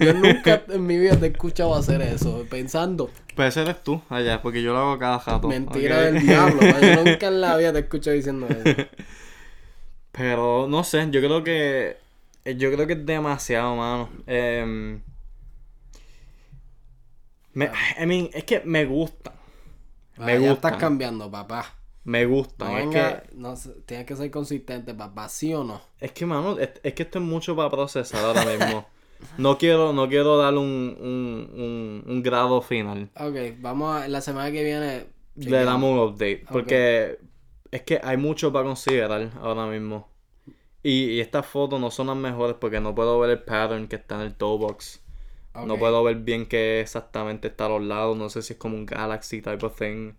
[0.00, 2.46] Yo nunca en mi vida te he escuchado hacer eso.
[2.48, 3.10] Pensando.
[3.36, 5.48] Pues ese eres tú, allá, porque yo lo hago cada rato.
[5.48, 6.60] Mentira del diablo.
[6.80, 8.82] Yo nunca en la vida te he escuchado diciendo eso.
[10.12, 11.96] Pero no sé, yo creo que.
[12.44, 14.08] eh, Yo creo que es demasiado, mano.
[17.52, 17.70] Me,
[18.00, 19.34] I mean, es que me gustan.
[20.18, 21.74] Me Ah, estás cambiando, papá.
[22.04, 22.72] Me gustan.
[22.72, 23.28] No es venga, que.
[23.32, 23.54] no
[23.86, 25.28] tienes que ser consistente, papá.
[25.28, 25.80] ¿Sí o no?
[25.98, 28.86] Es que, mano, es, es que esto es mucho para procesar ahora mismo.
[29.36, 33.10] No quiero, no quiero darle un, un, un, un grado final.
[33.16, 35.06] Ok, vamos a la semana que viene.
[35.36, 36.46] Le damos un update.
[36.50, 37.18] Porque
[37.70, 40.08] es que hay mucho para considerar ahora mismo.
[40.82, 43.96] Y, y estas fotos no son las mejores porque no puedo ver el pattern que
[43.96, 45.02] está en el toe box.
[45.66, 48.16] No puedo ver bien qué exactamente está a los lados.
[48.16, 50.14] No sé si es como un galaxy type of thing.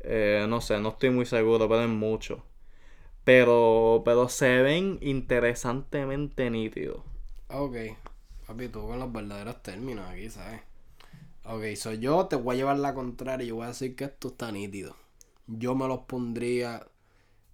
[0.00, 2.44] Eh, no sé, no estoy muy seguro, pero mucho.
[3.24, 7.02] Pero, pero se ven interesantemente nítidos.
[7.50, 7.76] Ok.
[8.46, 10.62] Papi, tú con los verdaderos términos aquí, ¿sabes?
[11.44, 14.28] Ok, so yo te voy a llevar la contraria y voy a decir que esto
[14.28, 14.96] está nítido.
[15.48, 16.86] Yo me los pondría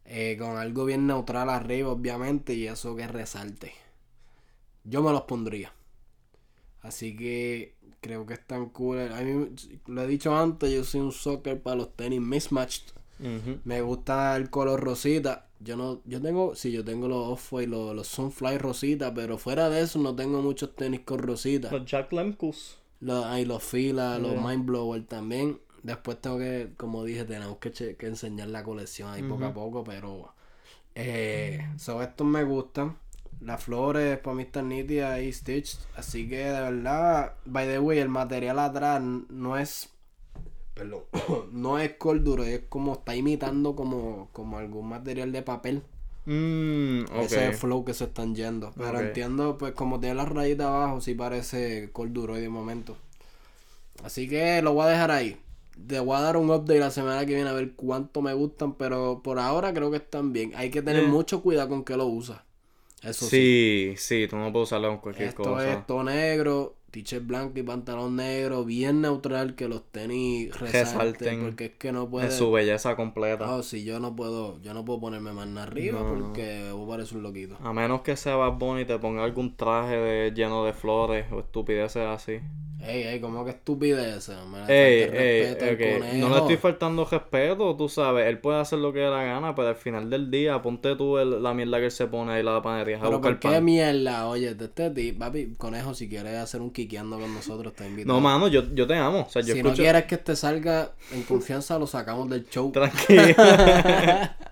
[0.07, 3.75] eh, con algo bien neutral arriba, obviamente, y eso que resalte.
[4.85, 5.73] Yo me los pondría.
[6.83, 7.74] Así que
[8.05, 8.99] creo que están cool.
[9.13, 9.49] A mí,
[9.87, 12.83] lo he dicho antes, yo soy un soccer para los tenis mismatched.
[13.65, 15.47] Me gusta el color rosita.
[15.61, 19.71] Yo no, yo tengo, sí, yo tengo los off-white, los, los Sunfly rosita, pero fuera
[19.71, 21.71] de eso no tengo muchos tenis con rosita.
[21.71, 22.77] Los Jack Lemkus.
[23.01, 24.43] Los, hay los Fila, los Yeah.
[24.47, 25.59] Mind Blower también.
[25.83, 29.55] Después tengo que, como dije, tenemos que, che- que enseñar la colección ahí poco a
[29.55, 30.35] poco, pero
[30.95, 32.97] eh, so estos me gustan.
[33.41, 35.79] Las flores para mí están nítidas y stitched.
[35.97, 39.91] Así que de verdad, by the way, el material atrás no es.
[40.75, 41.03] Perdón.
[41.53, 45.83] no es corduro, es como está imitando como, como algún material de papel.
[46.27, 47.05] Mm.
[47.21, 48.73] Ese es el flow que se están yendo.
[48.77, 52.97] Pero entiendo, pues como tiene la rayita abajo, sí parece corduro de momento.
[54.03, 55.39] Así que lo voy a dejar ahí.
[55.87, 58.75] Te voy a dar un update la semana que viene a ver cuánto me gustan,
[58.75, 60.53] pero por ahora creo que están bien.
[60.57, 61.09] Hay que tener Eh.
[61.09, 62.41] mucho cuidado con que lo usas.
[63.05, 63.31] Eso sí.
[63.31, 65.73] Sí, sí, tú no puedes usarlo con cualquier Esto cosa.
[65.73, 71.41] es todo negro, t-shirt blanco y pantalón negro, bien neutral, que los tenis resalten, Resalten
[71.41, 72.31] porque es que no En puede...
[72.31, 73.51] su belleza completa.
[73.51, 76.25] Oh, sí, yo no puedo, yo no puedo ponerme más arriba No, no.
[76.25, 77.57] porque voy a parecer un loquito.
[77.63, 81.27] A menos que sea Bad Bunny y te ponga algún traje de, lleno de flores
[81.33, 82.41] o estupideces así.
[82.87, 84.29] Ey, ey, como que estupidez.
[84.29, 84.31] Le
[84.67, 85.81] Ey, ey, respeto al ok.
[85.81, 86.17] conejo.
[86.17, 88.27] No le estoy faltando respeto, tú sabes.
[88.27, 91.19] Él puede hacer lo que dé la gana, pero al final del día, ponte tú
[91.19, 93.61] el- la mierda que él se pone ahí la panadería a Pero buscar ¿por qué
[93.61, 93.61] pan.
[93.61, 94.27] mierda?
[94.29, 98.11] Oye, de este tipo, papi, conejo, si quieres hacer un quiqueando con nosotros, te invito.
[98.11, 99.21] No, mano, yo, yo te amo.
[99.23, 99.79] O sea, yo si no escucho.
[99.79, 102.77] quieres que te salga en confianza, lo sacamos del show.
[102.77, 103.35] Tranquilo.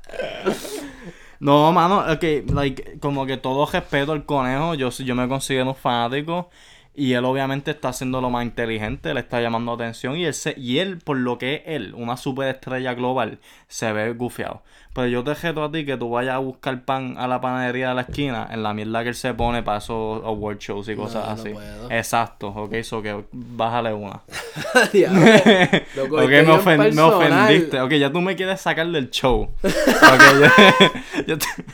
[1.40, 2.22] No, mano, ok,
[2.52, 6.50] like, como que todo respeto al conejo, yo, yo me considero un fanático
[6.94, 10.54] y él obviamente está haciendo lo más inteligente, le está llamando atención y él, se-
[10.58, 13.38] y él por lo que es él, una superestrella global,
[13.68, 14.62] se ve gufiado.
[14.94, 17.88] Pero yo te reto a ti que tú vayas a buscar pan a la panadería
[17.88, 20.94] de la esquina en la mierda que él se pone para esos award shows y
[20.94, 21.48] cosas No, no así.
[21.54, 21.90] puedo.
[21.90, 24.20] Exacto, ok, eso que bájale una.
[24.92, 25.20] Diablo,
[25.96, 27.80] lo Ok, me, ofen- me ofendiste.
[27.80, 29.48] Ok, ya tú me quieres sacar del show.
[29.62, 31.64] Ok, ya- ya te-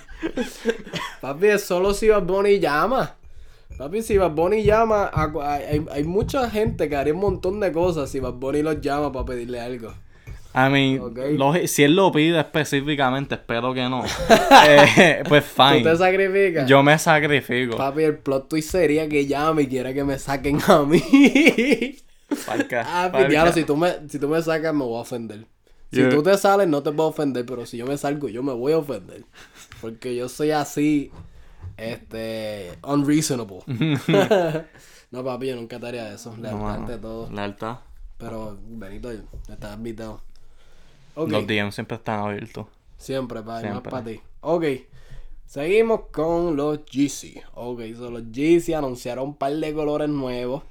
[1.20, 3.14] Papi, solo si Bad Bunny llama.
[3.78, 7.70] Papi, si Bad Bunny llama, a hay, hay- mucha gente que haría un montón de
[7.72, 9.94] cosas si Bad Bunny los llama para pedirle algo.
[10.54, 14.02] I mean, si él lo pide específicamente, espero que no.
[14.66, 15.96] Eh, pues ¿Tú te fine.
[15.96, 16.68] sacrificas?
[16.68, 17.76] Yo me sacrifico.
[17.76, 21.00] Papi, el plot twist sería que llame y quiera que me saquen a mí.
[22.46, 25.46] Parca, ah, diablo, si tú, me, si tú me sacas me voy a ofender.
[25.92, 28.52] Si tú te sales no te puedo ofender, pero si yo me salgo yo me
[28.52, 29.22] voy a ofender.
[29.80, 31.10] Porque yo soy así,
[31.78, 33.60] este, unreasonable.
[35.10, 36.36] no, papi, yo nunca te haría eso.
[36.36, 37.30] No, Lealtad ante todo.
[37.30, 37.78] Lealtad.
[38.18, 39.10] Pero, Benito,
[39.48, 40.20] estás invitado.
[41.16, 42.66] Los DMs siempre están abiertos.
[42.96, 44.20] siempre, papi, más para ti.
[44.40, 44.64] Ok,
[45.46, 47.40] seguimos con los Yeezy.
[47.54, 50.62] Ok, so los Yeezy anunciaron un par de colores nuevos.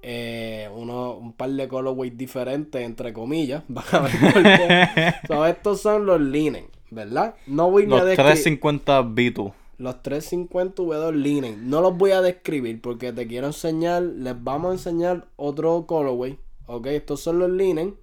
[0.00, 3.64] Eh, uno, un par de colorways diferentes, entre comillas.
[3.68, 5.14] Van a ver por qué.
[5.26, 7.34] So, estos son los linen, ¿verdad?
[7.46, 8.32] No voy Los a describir.
[8.32, 9.52] 350 B2.
[9.78, 11.70] Los 350 V2 linen.
[11.70, 14.02] No los voy a describir porque te quiero enseñar.
[14.02, 16.38] Les vamos a enseñar otro colorway.
[16.66, 17.96] Ok, estos son los linen.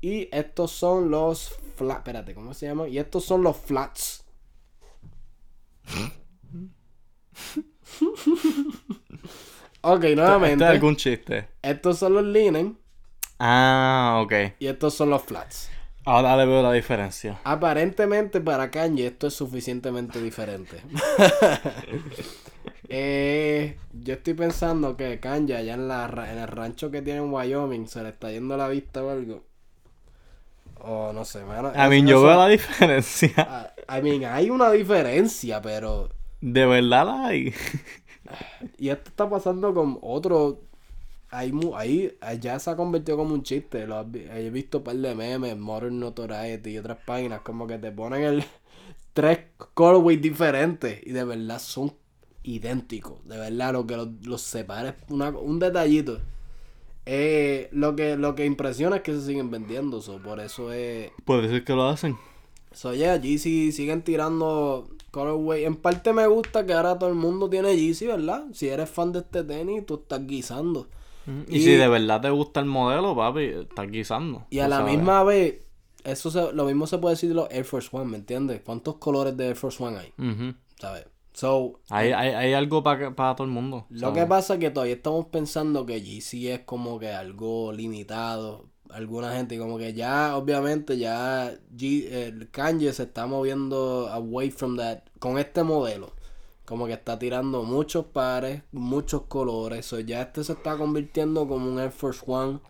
[0.00, 1.98] Y estos son los flats.
[1.98, 2.88] Espérate, ¿cómo se llama?
[2.88, 4.24] Y estos son los flats.
[9.82, 10.64] ok, ¿Este nuevamente.
[10.64, 11.48] es algún chiste?
[11.62, 12.78] Estos son los linen.
[13.38, 14.32] Ah, ok.
[14.60, 15.68] Y estos son los flats.
[16.04, 17.38] Ahora le veo la diferencia.
[17.44, 20.80] Aparentemente para Kanye esto es suficientemente diferente.
[22.94, 27.32] Eh, yo estoy pensando que Kanye allá en, la, en el rancho que tiene en
[27.32, 29.42] Wyoming se le está yendo la vista o algo.
[30.80, 31.72] O no sé, mano.
[31.74, 33.32] I mean, eso- yo veo la diferencia.
[33.38, 36.10] Ah, I mean, hay una diferencia, pero...
[36.42, 37.54] De verdad la hay.
[38.78, 40.60] Y esto está pasando con otro...
[41.32, 43.86] Hay, mu- ahí ya se ha convertido como un chiste.
[43.86, 47.90] Lo he visto un par de memes, Modern Notoriety y otras páginas como que te
[47.92, 48.44] ponen el
[49.14, 49.40] tres
[49.74, 51.94] colorways diferentes y de verdad son
[52.44, 53.26] idénticos.
[53.26, 56.20] De verdad, lo que los, los separa es una- un detallito.
[57.06, 60.00] Eh, lo que lo que impresiona es que se siguen vendiendo.
[60.00, 61.10] so, por eso es...
[61.24, 62.16] Puede ser que lo hacen.
[62.72, 65.64] So, yeah, Yeezy siguen tirando colorway.
[65.64, 68.46] En parte me gusta que ahora todo el mundo tiene Yeezy, ¿verdad?
[68.52, 70.88] Si eres fan de este tenis, tú estás guisando.
[71.48, 74.46] Y, Y- si de verdad te gusta el modelo, papi, estás guisando.
[74.50, 74.96] Y a la sabes.
[74.96, 75.64] misma vez,
[76.04, 78.60] eso se- lo mismo se puede decir de los Air Force One, ¿me entiendes?
[78.64, 80.12] ¿Cuántos colores de Air Force One hay?
[80.80, 81.06] ¿Sabes?
[81.34, 83.86] So, hay, hay, hay algo para todo el mundo.
[83.88, 84.22] lo ¿sabes?
[84.22, 88.66] que pasa es que todavía estamos pensando que Yeezy es como que algo limitado.
[88.90, 94.76] Alguna gente, como que ya, obviamente, ya G- el Kanye se está moviendo away from
[94.76, 96.12] that con este modelo.
[96.64, 99.84] Como que está tirando muchos pares, muchos colores.
[99.84, 102.60] So, ya este se está convirtiendo como un Air Force One,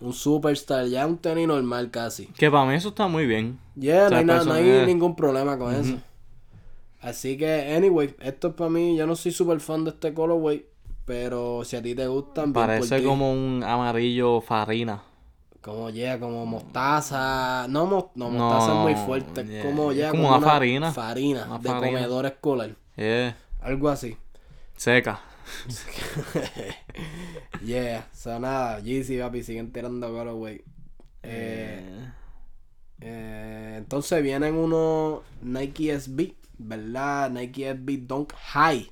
[0.00, 2.26] un superstar, ya un tenis normal casi.
[2.26, 3.58] Que para mí eso está muy bien.
[3.76, 5.96] Yeah, O sea, no, hay, no hay ningún problema con eso.
[7.00, 8.96] Así que, anyway, esto es para mí.
[8.96, 10.66] Yo no soy super fan de este colorway.
[11.04, 15.02] Pero si a ti te gustan, Parece como un amarillo farina.
[15.60, 17.66] Como yeah, como mostaza.
[17.68, 19.44] No, mo- no mostaza es muy fuerte.
[19.44, 20.92] yeah, como yeah, como una farina.
[20.92, 21.86] Farina Una de farina.
[21.98, 22.70] comedor escolar.
[22.96, 24.16] Eh, Algo así.
[24.76, 25.20] seca.
[27.64, 28.80] Yeah, so nada.
[28.80, 30.56] Yeezy, papi, siguen tirando colorway.
[30.56, 30.62] Eh,
[31.22, 32.10] Eh,
[33.00, 37.30] Eh, entonces vienen unos Nike SB, ¿verdad?
[37.30, 38.90] Nike SB Dunk High.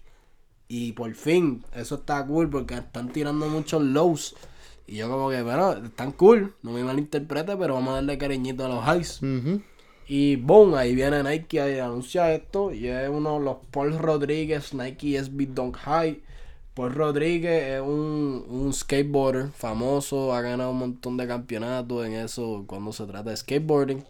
[0.68, 4.34] Y por fin, eso está cool porque están tirando muchos lows.
[4.86, 8.64] Y yo como que, bueno, están cool, no me malinterprete, pero vamos a darle cariñito
[8.64, 9.20] a los highs.
[10.14, 12.70] Y boom, ahí viene Nike y anuncia esto.
[12.70, 16.20] Y es uno de los Paul Rodríguez Nike SB Dunk High.
[16.74, 22.64] Paul Rodríguez es un, un skateboarder famoso, ha ganado un montón de campeonatos en eso
[22.66, 24.04] cuando se trata de skateboarding.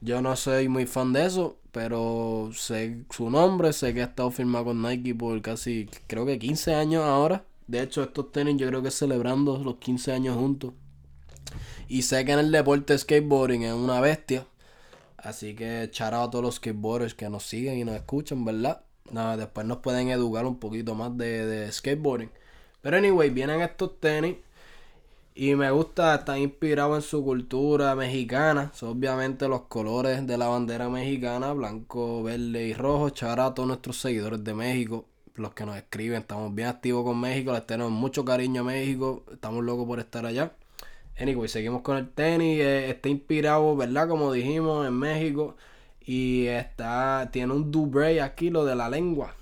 [0.00, 4.30] Yo no soy muy fan de eso, pero sé su nombre, sé que ha estado
[4.30, 7.44] firmado con Nike por casi, creo que 15 años ahora.
[7.66, 10.72] De hecho, estos tenis yo creo que celebrando los 15 años juntos.
[11.86, 14.46] Y sé que en el deporte skateboarding es una bestia.
[15.24, 18.84] Así que charado a todos los skateboarders que nos siguen y nos escuchan, ¿verdad?
[19.10, 22.30] Nada, después nos pueden educar un poquito más de, de skateboarding.
[22.82, 24.36] Pero anyway, vienen estos tenis.
[25.34, 28.70] Y me gusta, está inspirado en su cultura mexicana.
[28.82, 33.10] Obviamente los colores de la bandera mexicana, blanco, verde y rojo.
[33.10, 35.06] Chara a todos nuestros seguidores de México,
[35.36, 36.20] los que nos escriben.
[36.20, 39.24] Estamos bien activos con México, les tenemos mucho cariño a México.
[39.32, 40.52] Estamos locos por estar allá.
[41.18, 42.60] Anyway, seguimos con el tenis.
[42.60, 44.08] eh, está inspirado, ¿verdad?
[44.08, 45.56] Como dijimos, en México.
[46.06, 49.34] Y está, tiene un dubre aquí, lo de la lengua.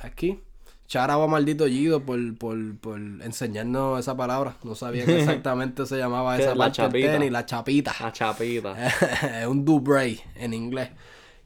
[0.00, 0.40] Aquí.
[0.86, 4.56] Charaba maldito Gido por, por, por enseñarnos esa palabra.
[4.62, 7.12] No sabía que exactamente se llamaba esa La parte del chapita.
[7.12, 7.94] tenis, la chapita.
[8.00, 8.86] La chapita.
[9.40, 10.90] es un Dubray en inglés.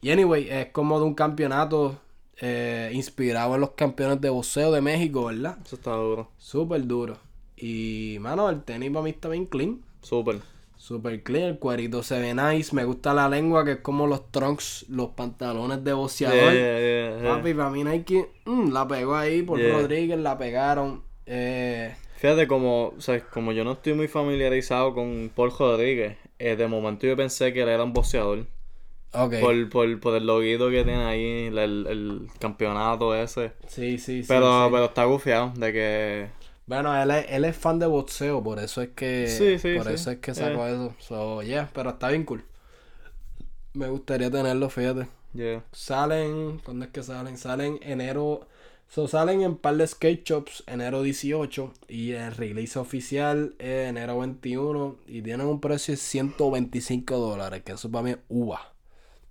[0.01, 1.99] Y anyway, es como de un campeonato
[2.39, 5.57] eh, inspirado en los campeones de boxeo de México, ¿verdad?
[5.65, 6.29] Eso está duro.
[6.37, 7.17] Súper duro.
[7.57, 9.81] Y, mano, el tenis para mí está bien clean.
[10.01, 10.39] Súper.
[10.77, 12.73] Super clean, el cuerito se ve nice.
[12.73, 16.53] Me gusta la lengua que es como los trunks, los pantalones de boxeador.
[16.53, 17.35] Yeah, yeah, yeah.
[17.35, 19.59] Papi, para mí Nike mm, la pegó ahí por.
[19.59, 21.01] Rodríguez, la pegaron.
[21.25, 26.55] Eh, Fíjate, como, o sea, como yo no estoy muy familiarizado con Paul Rodríguez, eh,
[26.55, 28.45] de momento yo pensé que él era un boxeador.
[29.13, 29.33] ok.
[29.39, 33.51] Por, por, por el loguito que tiene ahí, el, el campeonato ese.
[33.67, 34.25] Sí, sí, sí.
[34.27, 34.69] Pero, sí.
[34.71, 36.27] pero está gufiado de que...
[36.67, 39.27] Bueno, él es, él es fan de boxeo, por eso es que.
[39.27, 39.93] Sí, sí, Por sí.
[39.93, 40.93] eso es que sacó eso.
[40.99, 42.43] So, yeah, pero está bien cool.
[43.73, 45.07] Me gustaría tenerlo, fíjate.
[45.33, 45.63] Yeah.
[45.71, 47.37] Salen, ¿cuándo es que salen?
[47.37, 48.47] Salen enero.
[48.89, 54.17] So, salen en par de skate shops enero 18 y el release oficial es enero
[54.19, 58.73] 21 y tienen un precio de 125 dólares, que eso para mí es uva.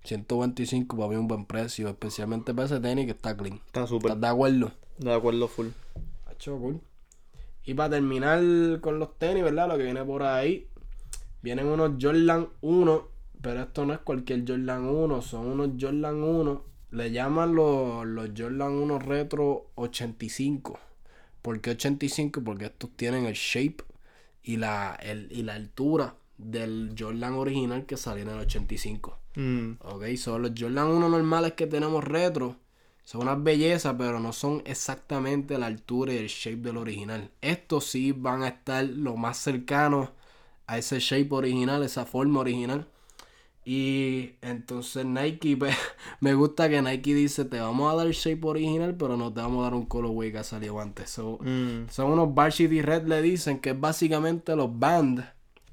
[0.03, 3.59] 125 para mí es un buen precio, especialmente para ese tenis que está clean.
[3.65, 4.11] Está súper.
[4.11, 4.71] ¿Estás de acuerdo?
[4.99, 5.67] De acuerdo full.
[6.27, 6.79] Hacho, cool.
[7.67, 8.39] Y para terminar
[8.81, 9.67] con los tenis, ¿verdad?
[9.67, 10.67] Lo que viene por ahí.
[11.43, 13.07] Vienen unos Jordan 1.
[13.41, 15.21] Pero esto no es cualquier Jordan 1.
[15.21, 16.63] Son unos Jordan 1.
[16.91, 20.79] Le llaman los, los Jordan 1 Retro 85.
[21.41, 22.41] ¿Por qué 85?
[22.43, 23.83] Porque estos tienen el shape
[24.43, 29.17] y la, el- y la altura del Jordan original que salió en el 85.
[29.35, 29.71] Mm.
[29.83, 32.55] Ok, son los Jordan 1 normales que tenemos retro.
[33.07, 37.31] Son unas bellezas, pero no son exactamente la altura y el shape del original.
[37.39, 40.09] Estos sí van a estar lo más cercanos
[40.65, 42.85] a ese shape original, esa forma original.
[43.63, 45.73] Y entonces Nike, pues,
[46.19, 49.39] me gusta que Nike dice, te vamos a dar el shape original, pero no te
[49.39, 51.09] vamos a dar un colorway que salió antes.
[51.09, 51.87] So, Mm.
[51.89, 55.23] son unos Varsity Red, le dicen, que es básicamente los band,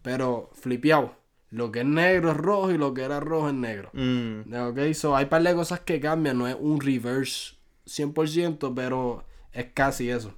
[0.03, 1.11] pero flipeados.
[1.55, 3.89] Lo que es negro es rojo y lo que era rojo es negro.
[3.93, 4.53] Mm.
[4.53, 7.55] Ok, so hay par de cosas que cambian, no es un reverse
[7.87, 10.35] 100%, pero es casi eso.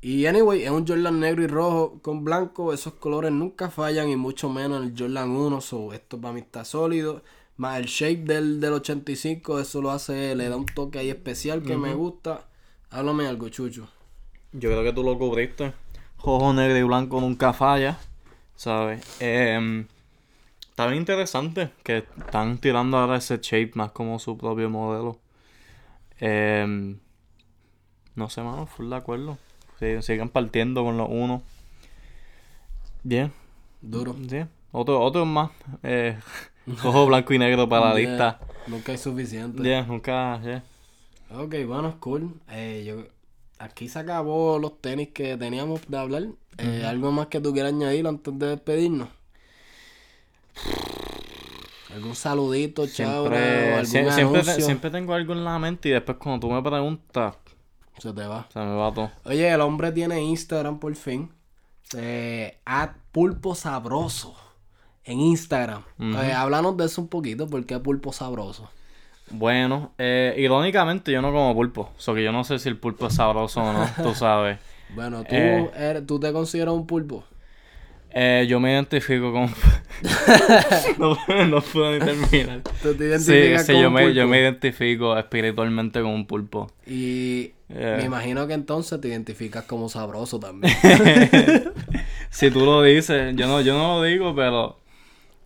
[0.00, 4.14] Y anyway, es un Jordan negro y rojo con blanco, esos colores nunca fallan y
[4.14, 7.22] mucho menos el Jordan 1, so esto para mí está sólido.
[7.56, 11.64] Más el shape del, del 85, eso lo hace, le da un toque ahí especial
[11.64, 12.46] que me gusta.
[12.90, 13.88] Háblame algo, Chucho.
[14.52, 15.72] Yo creo que tú lo cubriste.
[16.22, 17.98] Rojo, negro y blanco nunca falla.
[18.54, 19.04] ¿Sabes?
[19.20, 19.86] Em,
[20.76, 25.18] está bien interesante que están tirando ahora ese shape más como su propio modelo.
[26.20, 26.98] Em,
[28.14, 29.38] no sé, mano, full de acuerdo.
[29.78, 31.40] Sí, siguen partiendo con los unos.
[33.02, 33.32] Bien,
[33.80, 34.14] Duro.
[34.28, 34.44] sí.
[34.72, 35.50] Otro, otro más.
[35.82, 36.18] Eh,
[36.82, 38.40] rojo, blanco y negro para la Yeah, lista.
[38.66, 39.62] Nunca es suficiente.
[39.62, 40.62] Yeah, nunca, yeah.
[41.30, 42.34] Ok, bueno, cool.
[42.50, 43.04] Eh, yo,
[43.58, 46.24] aquí se acabó los tenis que teníamos de hablar.
[46.58, 49.08] Eh, ¿Algo más que tú quieras añadir antes de despedirnos?
[51.94, 53.24] ¿Algún saludito, chao?
[53.28, 56.52] Siempre, ¿Algún sie- siempre, te- siempre tengo algo en la mente y después cuando tú
[56.52, 57.34] me preguntas,
[57.98, 58.46] Se te va.
[58.52, 59.10] se me va todo.
[59.24, 61.30] Oye, el hombre tiene Instagram por fin.
[61.96, 64.34] Eh, at pulpo sabroso.
[65.04, 65.82] En Instagram.
[66.00, 67.46] Eh, háblanos de eso un poquito.
[67.46, 68.68] ¿Por qué pulpo sabroso?
[69.30, 71.92] Bueno, eh, irónicamente yo no como pulpo.
[71.96, 74.58] O sea que yo no sé si el pulpo es sabroso o no, tú sabes.
[74.94, 75.70] Bueno, ¿tú, Eh.
[75.76, 77.24] eres- ¿tú te consideras un pulpo?
[78.18, 79.50] Eh, yo me identifico con...
[80.98, 82.62] no, no puedo ni terminar.
[82.82, 86.70] ¿Tú te Sí, identificas sí, como yo me, yo me identifico espiritualmente con un pulpo.
[86.86, 87.96] Y Eh.
[87.98, 90.72] me imagino que entonces te identificas como sabroso también.
[92.30, 94.78] Si tú lo dices, yo no, yo no lo digo, pero...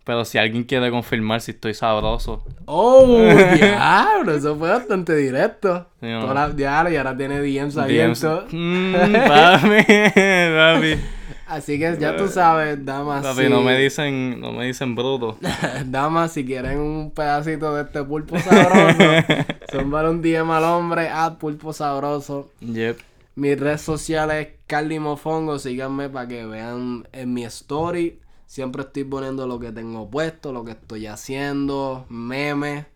[0.05, 2.45] Pero si alguien quiere confirmar si estoy sabroso.
[2.65, 3.21] ¡Oh!
[3.55, 4.35] ¡Diablo!
[4.35, 5.87] Eso fue bastante directo.
[6.01, 6.07] Sí.
[6.21, 7.79] Toda la- diablo, y ahora tiene DMs DMs.
[7.79, 8.45] abiertos.
[8.51, 8.95] Mm,
[9.29, 9.85] papi,
[10.57, 11.01] papi.
[11.51, 13.25] Así que ya tú sabes, damas.
[13.25, 15.37] Papi, si- no me dicen, no me dicen bruto.
[15.87, 19.03] damas, si quieren un pedacito de este pulpo sabroso,
[19.73, 22.51] son para un DM al hombre, a pulpo sabroso.
[22.61, 22.99] Yep.
[23.35, 28.21] Mis redes sociales, Carly Mofongo, síganme para que vean en mi story.
[28.47, 32.87] Siempre estoy poniendo lo que tengo puesto, lo que estoy haciendo, memes,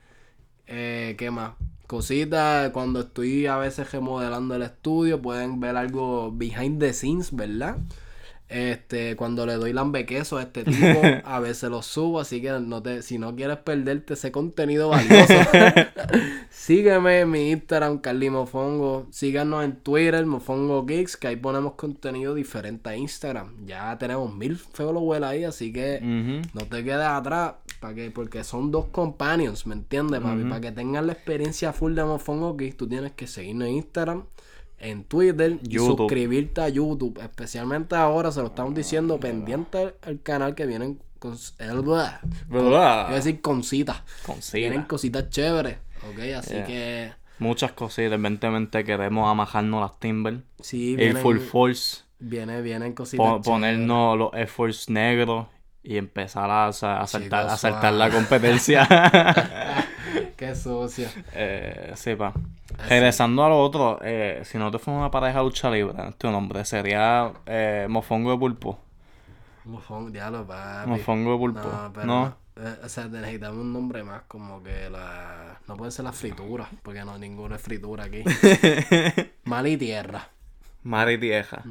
[0.69, 1.53] eh, ¿qué más?
[1.87, 7.77] Cositas, cuando estoy a veces remodelando el estudio, pueden ver algo behind the scenes, ¿verdad?
[8.47, 12.83] Este, cuando le doy lambequeso a este tipo, a veces lo subo, así que no
[12.83, 15.35] te, si no quieres perderte ese contenido valioso,
[16.51, 22.35] sígueme en mi Instagram, Carly Mofongo, síganos en Twitter, Mofongo Geeks, que ahí ponemos contenido
[22.35, 23.67] diferente a Instagram.
[23.67, 26.01] Ya tenemos mil followers ahí, así que
[26.53, 30.45] no te quedes atrás, para que, porque son dos companions, ¿me entiendes, papi?
[30.45, 34.25] Para que tengas la experiencia full de Mofongo Geeks, tú tienes que seguirnos en Instagram,
[34.85, 37.19] en Twitter y suscribirte a YouTube.
[37.23, 41.37] Especialmente ahora, se lo estamos diciendo, pendiente al, al canal que vienen con...
[41.59, 42.71] El, blah, ¿Verdad?
[42.71, 44.03] Iba a decir con citas.
[44.27, 45.79] Con Vienen cositas chéveres,
[46.09, 46.19] ¿ok?
[46.39, 46.67] Así Yeah.
[46.67, 47.13] que...
[47.39, 48.13] Muchas cositas.
[48.13, 50.43] Evidentemente queremos amajarnos las Timber.
[50.61, 52.03] Sí, vienen, full force.
[52.21, 55.47] viene, vienen cositas po- ponernos los Force negros.
[55.87, 58.89] Y empezar a, sa- a saltar, a saltar la competencia.
[60.49, 61.09] Qué sucio.
[61.33, 62.33] eh, sí, pa.
[62.89, 66.31] Regresando a lo otro, eh, si no te fuera una pareja de lucha libre, tu
[66.31, 68.79] nombre sería eh, Mofongo de Pulpo.
[69.65, 70.91] Mofongo, diablo, papi.
[70.91, 71.61] Mofongo de Pulpo.
[71.61, 72.37] No, pero No.
[72.57, 75.59] eh, o sea, necesitamos un nombre más como que la...
[75.67, 78.23] No puede ser la fritura, porque no, ninguno es fritura aquí.
[79.45, 80.29] Mal y tierra.
[80.83, 81.63] Mar y tierra.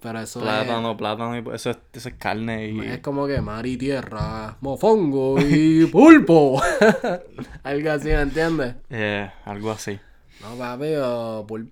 [0.00, 2.80] Pero eso Plátano, plátano, y- eso es, eso es carne y...
[2.80, 6.62] es, es como que mar y tierra, mofongo y pulpo.
[7.64, 8.74] Algo así, ¿me entiendes?
[8.90, 9.98] eh, algo así.
[10.40, 11.70] No, papi, o pul-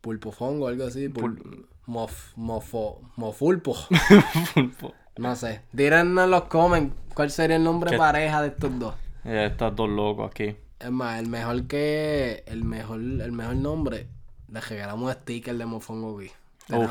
[0.00, 1.08] pulpofongo, algo así.
[1.10, 3.76] Pul mof, mofo, mofulpo.
[4.54, 4.94] Pulpo.
[5.18, 5.60] no sé.
[5.72, 7.98] Díganos en los comments cuál sería el nombre ¿Qué?
[7.98, 8.94] pareja de estos dos.
[9.24, 10.56] Eh, estos dos locos aquí.
[10.78, 12.42] Es más, el mejor que.
[12.46, 14.06] El mejor, el mejor nombre.
[14.48, 16.32] Le regalamos sticker de Mofongo Geek.
[16.66, 16.90] Tenemos-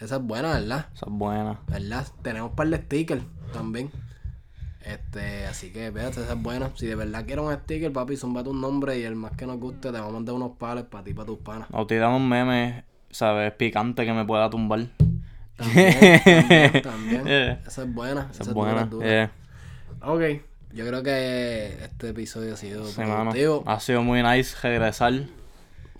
[0.00, 0.86] Esa es buena, ¿verdad?
[0.94, 1.60] Esa es buena.
[1.68, 2.06] ¿Verdad?
[2.22, 3.22] Tenemos un par de stickers
[3.52, 3.90] también.
[4.84, 6.70] Este, así que véate, esa es buena.
[6.74, 9.58] Si de verdad quieres un sticker, papi, zumbate un nombre y el más que nos
[9.58, 11.68] guste, te vamos a mandar unos pales para ti, para tus panas.
[11.72, 13.52] O tiramos memes, ¿sabes?
[13.52, 14.86] Picante que me pueda tumbar.
[15.56, 15.92] También,
[16.22, 17.24] también, también.
[17.26, 17.60] Yeah.
[17.66, 18.28] Esa es buena.
[18.30, 18.84] Esa Esa, es buena.
[18.86, 19.24] dura, dura.
[19.24, 19.30] eh.
[20.02, 20.42] Ok,
[20.72, 23.62] yo creo que este episodio ha sido Sí, productivo.
[23.66, 25.12] Ha sido muy nice regresar.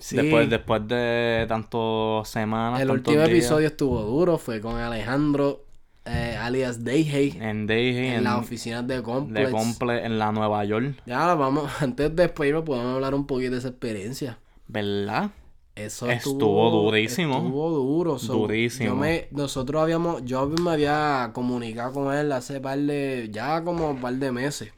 [0.01, 0.17] Sí.
[0.17, 2.81] Después, después de tantas semanas.
[2.81, 5.65] El último días, episodio estuvo duro, fue con Alejandro,
[6.07, 9.47] eh, alias Dayhey, En Daisy, en en, las oficinas de Complex.
[9.47, 10.95] de Comple, en la Nueva York.
[11.07, 14.39] Ya, vamos, antes de despedirme podemos hablar un poquito de esa experiencia.
[14.67, 15.31] ¿Verdad?
[15.75, 17.37] Eso Estuvo durísimo.
[17.37, 18.19] Estuvo duro.
[18.19, 18.91] so, Durísimo.
[18.91, 23.91] yo me, nosotros habíamos, yo me había comunicado con él hace par de, ya como
[23.91, 24.73] un par de meses.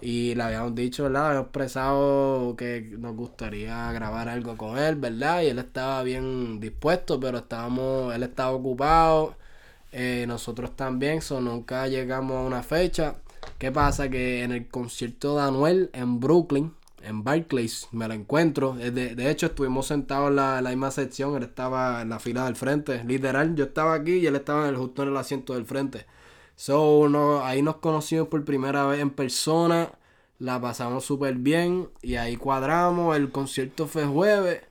[0.00, 1.26] Y le habíamos dicho, ¿verdad?
[1.26, 5.42] Habíamos expresado que nos gustaría grabar algo con él, ¿verdad?
[5.42, 9.36] Y él estaba bien dispuesto, pero estábamos, él estaba ocupado.
[9.92, 13.16] eh, nosotros también, so nunca llegamos a una fecha.
[13.58, 14.08] ¿Qué pasa?
[14.10, 18.76] Que en el concierto de Anuel en Brooklyn, en Barclays, me lo encuentro.
[18.80, 21.36] Eh, De, de hecho, estuvimos sentados en la, la misma sección.
[21.36, 23.04] Él estaba en la fila del frente.
[23.04, 26.06] Literal, yo estaba aquí y él estaba justo en el asiento del frente.
[26.58, 29.92] So, no, ahí nos conocimos por primera vez en persona.
[30.40, 31.88] La pasamos súper bien.
[32.02, 33.16] Y ahí cuadramos.
[33.16, 34.62] El concierto fue jueves.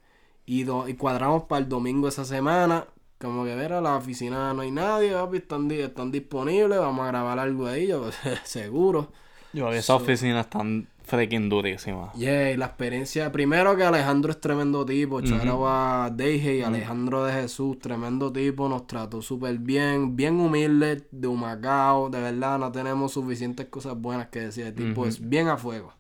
[0.46, 2.88] Y, do- y cuadramos para el domingo esa semana.
[3.20, 7.08] Como que ver a la oficina no hay nadie, papi, están, están disponibles, vamos a
[7.08, 8.12] grabar algo ahí, yo
[8.44, 9.12] seguro.
[9.54, 12.14] Yo, esas oficinas están freaking durísimas.
[12.16, 17.24] Yeah, y la experiencia, primero que Alejandro es tremendo tipo, shout a Deije y Alejandro
[17.24, 22.72] de Jesús, tremendo tipo, nos trató súper bien, bien humilde, de Humacao, de verdad, no
[22.72, 25.94] tenemos suficientes cosas buenas que decir, el tipo es bien a fuego.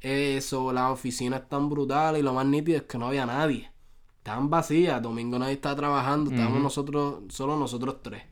[0.00, 3.70] Eso, las oficinas están brutales y lo más nítido es que no había nadie.
[4.16, 8.22] Estaban vacías, domingo nadie estaba trabajando, estábamos nosotros, solo nosotros tres.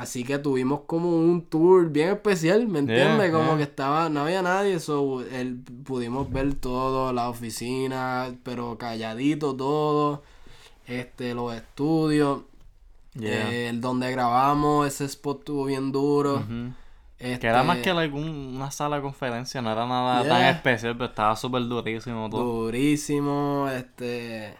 [0.00, 3.18] Así que tuvimos como un tour bien especial, ¿me entiendes?
[3.30, 3.56] Yeah, como yeah.
[3.58, 10.22] que estaba, no había nadie, so, el- pudimos ver todo, la oficina, pero calladito todo,
[10.86, 12.40] este, los estudios,
[13.12, 13.50] Yeah.
[13.50, 16.44] eh, el donde grabamos, ese spot estuvo bien duro.
[17.18, 20.94] Este, Que era más que algún- una sala de conferencia, no era nada tan especial,
[20.96, 22.62] pero estaba súper durísimo todo.
[22.62, 24.54] Durísimo, este...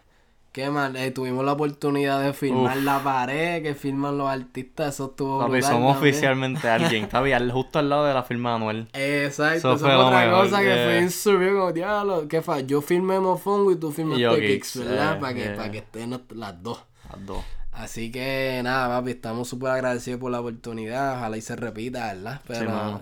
[0.52, 0.92] ¿Qué más?
[0.96, 2.84] Eh, tuvimos la oportunidad de filmar Uf.
[2.84, 6.12] la pared que filman los artistas, eso estuvo Papi, brutal somos también.
[6.12, 7.04] oficialmente alguien.
[7.10, 8.88] Está bien, justo al lado de la firma de Anuel.
[8.92, 12.66] Exacto, Eso fue otra mejor, cosa que fue surreal, como diablo, ¿qué fue?
[12.66, 15.20] Yo filmé Mofongo y tú filmaste Kicks, ¿verdad?
[15.20, 15.56] Para que, yeah.
[15.56, 16.82] para que estén las dos.
[17.08, 17.44] Las dos.
[17.70, 21.18] Así que nada, papi, estamos súper agradecidos por la oportunidad.
[21.18, 22.40] Ojalá y se repita, ¿verdad?
[22.48, 23.00] Pero, mano.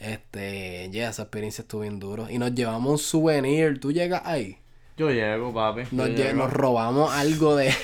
[0.00, 2.28] este, ya, esa experiencia estuvo bien duro.
[2.28, 3.78] Y nos llevamos un souvenir.
[3.80, 4.58] ¿Tú llegas ahí?
[4.96, 5.82] Yo llego, papi.
[5.90, 6.38] Nos, yo lle- llego.
[6.38, 7.74] nos robamos algo de,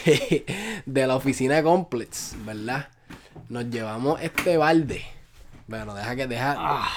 [0.87, 2.89] de la oficina de Complex, ¿verdad?
[3.49, 5.03] Nos llevamos este balde.
[5.67, 6.55] Bueno, deja que deja.
[6.59, 6.89] Ah.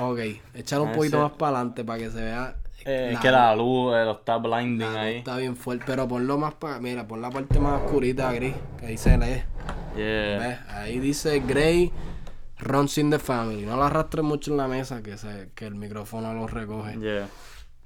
[0.00, 0.18] Ok,
[0.54, 2.56] échalo un Ese- poquito más para adelante para que se vea.
[2.86, 5.16] Eh, la- que la luz eh, lo está blinding la luz ahí.
[5.18, 6.80] Está bien fuerte, pero ponlo más para.
[6.80, 9.42] Mira, pon la parte más oscurita gris, que ahí se lee.
[9.96, 10.38] Yeah.
[10.38, 10.58] ¿Ves?
[10.68, 11.92] Ahí dice Gray
[12.58, 13.64] runs in the family.
[13.64, 16.98] No lo arrastres mucho en la mesa que se, que el micrófono lo recoge.
[16.98, 17.26] Yeah.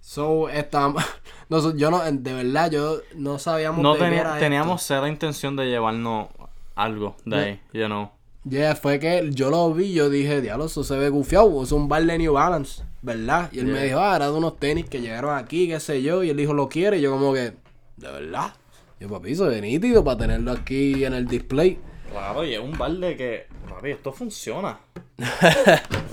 [0.08, 1.04] So, estamos.
[1.50, 6.28] noso- yo no, de verdad, yo no sabíamos No tenía- teníamos cero intención de llevarnos
[6.74, 8.08] algo de ahí, you know.
[8.48, 11.88] Yeah, fue que yo lo vi, yo dije, diablo, eso se ve gufiado, es un
[11.90, 13.50] bar de New Balance, ¿verdad?
[13.52, 16.22] Y él me dijo, ah, era de unos tenis que llegaron aquí, qué sé yo,
[16.24, 17.52] y él dijo, lo quiere, y yo como que,
[17.98, 18.54] ¿de verdad?
[19.00, 21.78] Yo, papi, eso es nítido para tenerlo aquí en el display.
[22.10, 23.46] Claro, y es un balde que.
[23.68, 24.78] Papi, esto funciona.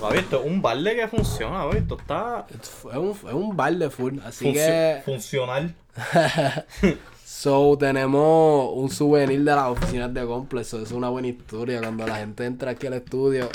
[0.00, 1.78] papi, esto es un balde que funciona, papi.
[1.78, 2.46] Esto está.
[2.52, 5.02] Es un, es un bar de full, así funcio- que...
[5.04, 5.74] funcional.
[7.24, 10.68] So, tenemos un souvenir de las oficinas de Complex.
[10.68, 11.80] Eso es una buena historia.
[11.80, 13.48] Cuando la gente entra aquí al estudio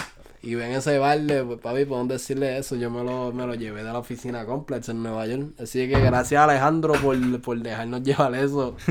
[0.43, 2.75] y ven ese balde, pues papi, podemos decirle eso.
[2.75, 5.51] Yo me lo, me lo llevé de la oficina Complex en Nueva York.
[5.61, 8.75] Así que gracias Alejandro por, por dejarnos llevar eso.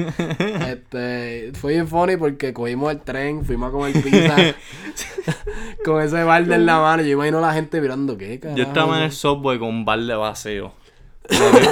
[0.69, 4.37] este, fue bien funny porque cogimos el tren, fuimos a comer pizza
[5.85, 7.03] con ese balde en la mano.
[7.03, 8.57] Yo imagino a la gente mirando, ¿qué carajo?
[8.57, 10.73] Yo estaba en el subway con un balde vacío.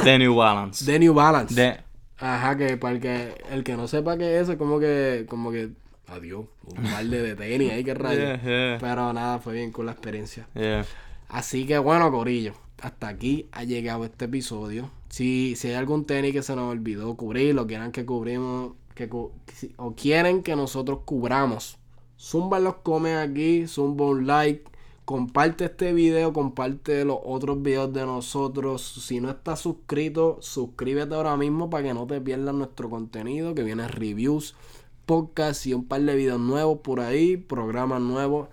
[0.04, 0.84] De, New Balance.
[0.84, 1.54] De New Balance.
[1.54, 1.76] De,
[2.20, 5.26] Ajá, que para el que, el que no sepa qué es eso, es como que,
[5.28, 5.70] como que,
[6.08, 6.46] adiós,
[6.76, 8.20] un balde de tenis ahí, que rayo.
[8.20, 8.78] Yeah, yeah.
[8.80, 10.48] Pero nada, fue bien con la experiencia.
[10.54, 10.84] yeah.
[11.28, 14.90] Así que bueno, Corillo, hasta aquí ha llegado este episodio.
[15.10, 19.08] Si, si hay algún tenis que se nos olvidó cubrir, o quieran que cubrimos, que
[19.10, 21.78] o quieren que nosotros cubramos,
[22.18, 24.64] zumba los comen aquí, zumba un like,
[25.04, 28.82] comparte este video, comparte los otros videos de nosotros.
[29.06, 33.62] Si no estás suscrito, suscríbete ahora mismo para que no te pierdas nuestro contenido, que
[33.62, 34.54] viene reviews,
[35.08, 38.48] podcast y un par de videos nuevos por ahí, programas nuevos.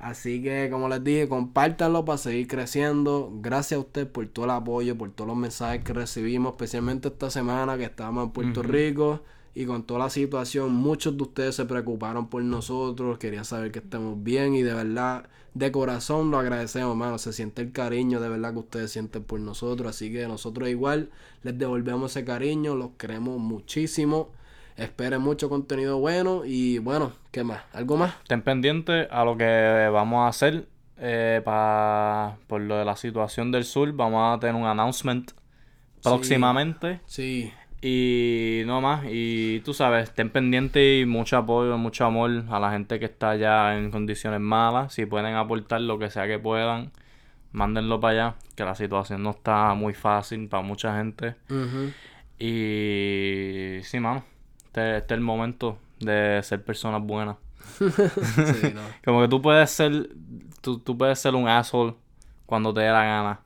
[0.00, 3.30] Así que, como les dije, compártanlo para seguir creciendo.
[3.40, 7.30] Gracias a usted por todo el apoyo, por todos los mensajes que recibimos, especialmente esta
[7.30, 9.20] semana que estábamos en Puerto Rico
[9.54, 10.72] y con toda la situación.
[10.72, 15.28] Muchos de ustedes se preocuparon por nosotros, querían saber que estamos bien y de verdad,
[15.54, 17.18] de corazón lo agradecemos, mano.
[17.18, 19.90] Se siente el cariño de verdad que ustedes sienten por nosotros.
[19.90, 21.10] Así que nosotros igual
[21.44, 24.30] les devolvemos ese cariño, los queremos muchísimo.
[24.80, 27.62] Esperen mucho contenido bueno y bueno, ¿qué más?
[27.72, 28.14] ¿Algo más?
[28.22, 30.66] Estén pendientes a lo que vamos a hacer
[30.98, 33.92] eh, pa- por lo de la situación del sur.
[33.92, 35.32] Vamos a tener un announcement
[36.02, 37.00] próximamente.
[37.06, 37.52] Sí,
[37.82, 39.04] Y no más.
[39.10, 43.30] Y tú sabes, estén pendientes y mucho apoyo, mucho amor a la gente que está
[43.30, 44.94] allá en condiciones malas.
[44.94, 46.90] Si pueden aportar lo que sea que puedan,
[47.52, 48.34] mándenlo para allá.
[48.54, 51.34] Que la situación no está muy fácil para mucha gente.
[52.38, 54.24] Y sí, mano.
[54.70, 57.36] Este, este es el momento de ser personas buenas.
[57.78, 58.80] Sí, no.
[59.04, 60.10] Como que tú puedes ser,
[60.60, 61.94] tú, tú puedes ser un asshole
[62.46, 63.40] cuando te dé la gana.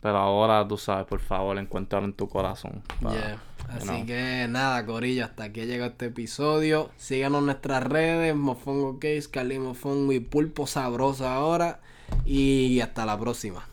[0.00, 2.82] Pero ahora, tú sabes, por favor, encuéntralo en tu corazón.
[3.02, 3.34] pa- Yeah.
[3.34, 4.06] you Así know.
[4.06, 6.90] que nada, Corillo, hasta aquí llega este episodio.
[6.96, 11.80] Síganos en nuestras redes, Mofongo Case, Cali Mofongo y Pulpo Sabroso ahora.
[12.24, 13.66] Y hasta la próxima.